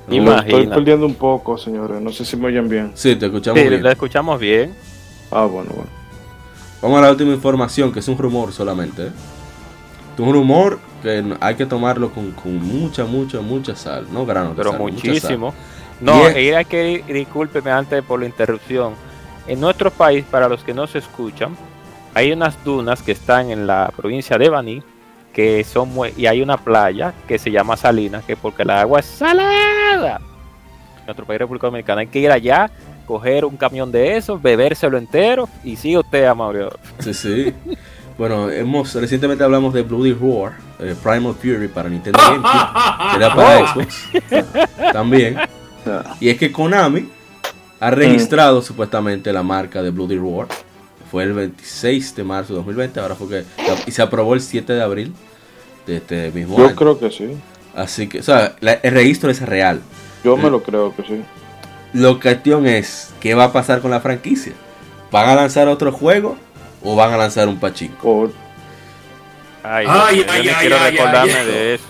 [0.07, 2.01] Lo estoy perdiendo un poco, señores.
[2.01, 2.91] No sé si me oyen bien.
[2.93, 3.83] Sí, te escuchamos Sí, bien.
[3.83, 4.75] lo escuchamos bien.
[5.31, 5.89] Ah, bueno, bueno.
[6.81, 9.07] Vamos a la última información, que es un rumor solamente.
[9.07, 9.11] ¿eh?
[10.13, 14.07] Es un rumor que hay que tomarlo con, con mucha, mucha, mucha sal.
[14.11, 15.53] No grano de pero sal, mucha muchísimo.
[16.01, 18.93] No, y hay que discúlpeme antes por la interrupción.
[19.47, 21.55] En nuestro país, para los que no se escuchan,
[22.13, 24.83] hay unas dunas que están en la provincia de Baní,
[25.33, 28.99] que son muy, y hay una playa que se llama Salinas, que porque la agua
[28.99, 30.21] es salada.
[30.99, 32.69] En nuestro país, República Dominicana, hay que ir allá,
[33.05, 36.71] coger un camión de esos, bebérselo entero y sigue usted a Mauricio.
[36.99, 37.13] sal.
[37.13, 37.53] Sí, sí.
[38.17, 43.35] bueno, hemos recientemente hablamos de Bloody Roar, eh, Primal Fury para Nintendo GameCube, que era
[43.35, 44.09] para Xbox
[44.93, 45.37] también.
[46.21, 47.09] Y es que Konami
[47.81, 50.47] ha registrado supuestamente la marca de Bloody Roar.
[51.13, 53.43] Fue el 26 de marzo de 2020, ahora fue que
[53.85, 55.13] y se aprobó el 7 de abril
[55.85, 56.75] de este mismo Yo año.
[56.75, 57.37] creo que sí.
[57.75, 59.81] Así que, o sea, la- el registro es real.
[60.23, 61.21] Yo me lo creo que sí.
[61.93, 64.53] La cuestión es, ¿qué va a pasar con la franquicia?
[65.11, 66.35] ¿Van a lanzar otro juego
[66.83, 68.31] o van a lanzar un pachinko?
[69.61, 71.45] Ay, Ay, ay, yo no ay, quiero ay, recordarme ay.
[71.45, 71.83] de eso.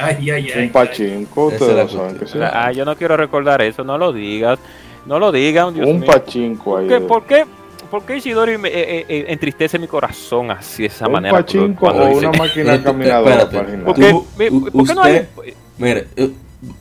[0.00, 0.62] Ay, ay, ay.
[0.64, 2.38] un pachinko, ustedes lo saben que sí.
[2.40, 4.58] Ah, yo no quiero recordar eso, no lo digas.
[5.04, 6.06] No lo digan, Dios Un mío.
[6.10, 6.88] pachinko ahí.
[6.88, 7.44] ¿Qué- ¿Por qué?
[7.92, 11.36] ¿Por qué Isidori me, eh, eh, entristece mi corazón así de esa un manera?
[11.36, 13.84] pachinko o dice- una máquina caminadora para.
[13.84, 15.28] ¿Por qué, no hay- usted-
[15.76, 16.30] Mire, eh,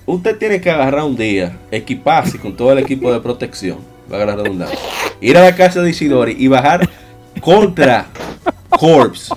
[0.05, 4.25] usted tiene que agarrar un día, equiparse con todo el equipo de protección, va a
[4.25, 4.79] la redundancia,
[5.19, 6.87] ir a la casa de Isidori y bajar
[7.41, 8.05] contra
[8.69, 9.33] Corps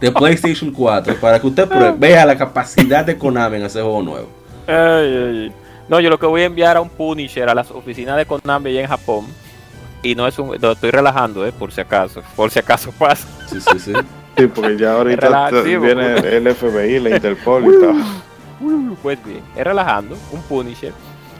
[0.00, 4.00] de PlayStation 4 para que usted pruebe- vea la capacidad de Konami en hacer juego
[4.02, 4.28] nuevo.
[4.66, 5.14] Ay, ay,
[5.48, 5.52] ay.
[5.90, 8.70] No, yo lo que voy a enviar a un Punisher a las oficinas de Konami
[8.70, 9.26] allá en Japón.
[10.02, 10.56] Y no es un.
[10.60, 12.22] Lo estoy relajando, eh, por si acaso.
[12.34, 13.26] Por si acaso pasa.
[13.48, 13.92] Sí, sí, sí.
[14.36, 18.04] Sí, porque ya ahorita viene el FBI, la Interpol y tal.
[19.02, 20.92] Pues bien, es relajando, un Punisher.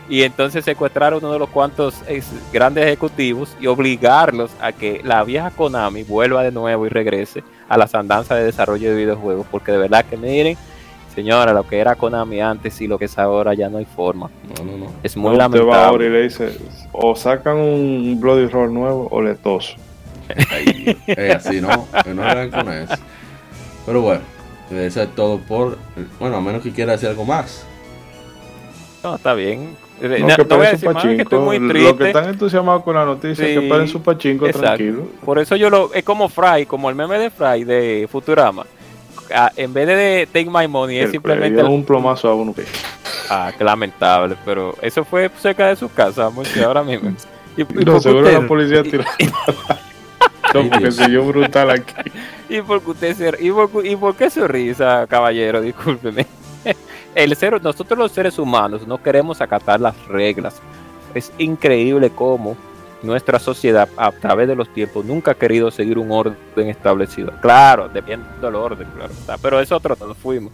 [0.09, 1.95] Y entonces secuestrar a uno de los cuantos
[2.53, 7.79] grandes ejecutivos y obligarlos a que la vieja Konami vuelva de nuevo y regrese a
[7.79, 9.47] las andanzas de desarrollo de videojuegos.
[9.51, 10.59] Porque de verdad que miren,
[11.15, 14.31] señora, lo que era Konami antes y lo que es ahora ya no hay forma.
[14.59, 14.93] No, no, no.
[15.03, 16.11] Es muy Usted va ahora y lamentable.
[16.11, 16.59] le dice,
[16.93, 19.75] o sacan un Bloody Roar nuevo o le toso.
[20.51, 21.87] Ay, es así, ¿no?
[22.05, 22.95] Que no hagan con eso.
[23.85, 24.21] Pero bueno,
[24.71, 25.77] eso es todo por.
[26.19, 27.67] Bueno, a menos que quiera hacer algo más.
[29.03, 29.77] No, está bien.
[30.01, 32.07] Eh, No, no- que no voy a decir más, que estoy muy Los que triste.
[32.09, 34.67] están entusiasmados con la noticia, Sí, que paren su pachinko exacto.
[34.69, 35.07] tranquilo.
[35.25, 35.93] Por eso yo lo.
[35.93, 38.65] Es como Fry, como el meme de Fry de Futurama.
[39.35, 41.63] Ah, en vez de Take My Money, es simplemente.
[41.63, 42.55] un plomazo a uno.
[43.31, 46.31] Ah, qué lamentable, pero eso fue cerca de su casa,
[46.65, 47.13] ahora mismo.
[47.57, 49.05] Y, y No, seguro usted- la policía tiró.
[50.55, 50.97] No, porque Dios.
[50.97, 52.11] siguió brutal aquí.
[52.51, 56.27] y porque usted se, y, por, y por qué su risa, caballero, discúlpeme.
[57.15, 60.61] El ser, nosotros los seres humanos no queremos acatar las reglas.
[61.15, 62.57] Es increíble cómo
[63.03, 66.37] nuestra sociedad a través de los tiempos nunca ha querido seguir un orden
[66.69, 67.33] establecido.
[67.41, 69.39] Claro, dependiendo del orden, claro está.
[69.39, 70.53] Pero eso otro nos fuimos.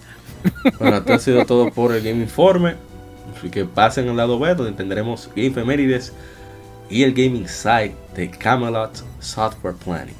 [0.78, 2.76] Bueno, esto ha sido todo por el Game Informe.
[3.36, 6.14] Así que pasen al lado B donde tendremos Game Femérides
[6.88, 10.16] y el Gaming Site de Camelot Software Planning.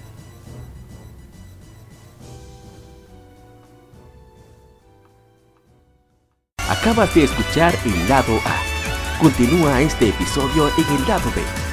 [6.69, 9.21] Acabas de escuchar el lado A.
[9.21, 11.68] Continúa este episodio en el lado B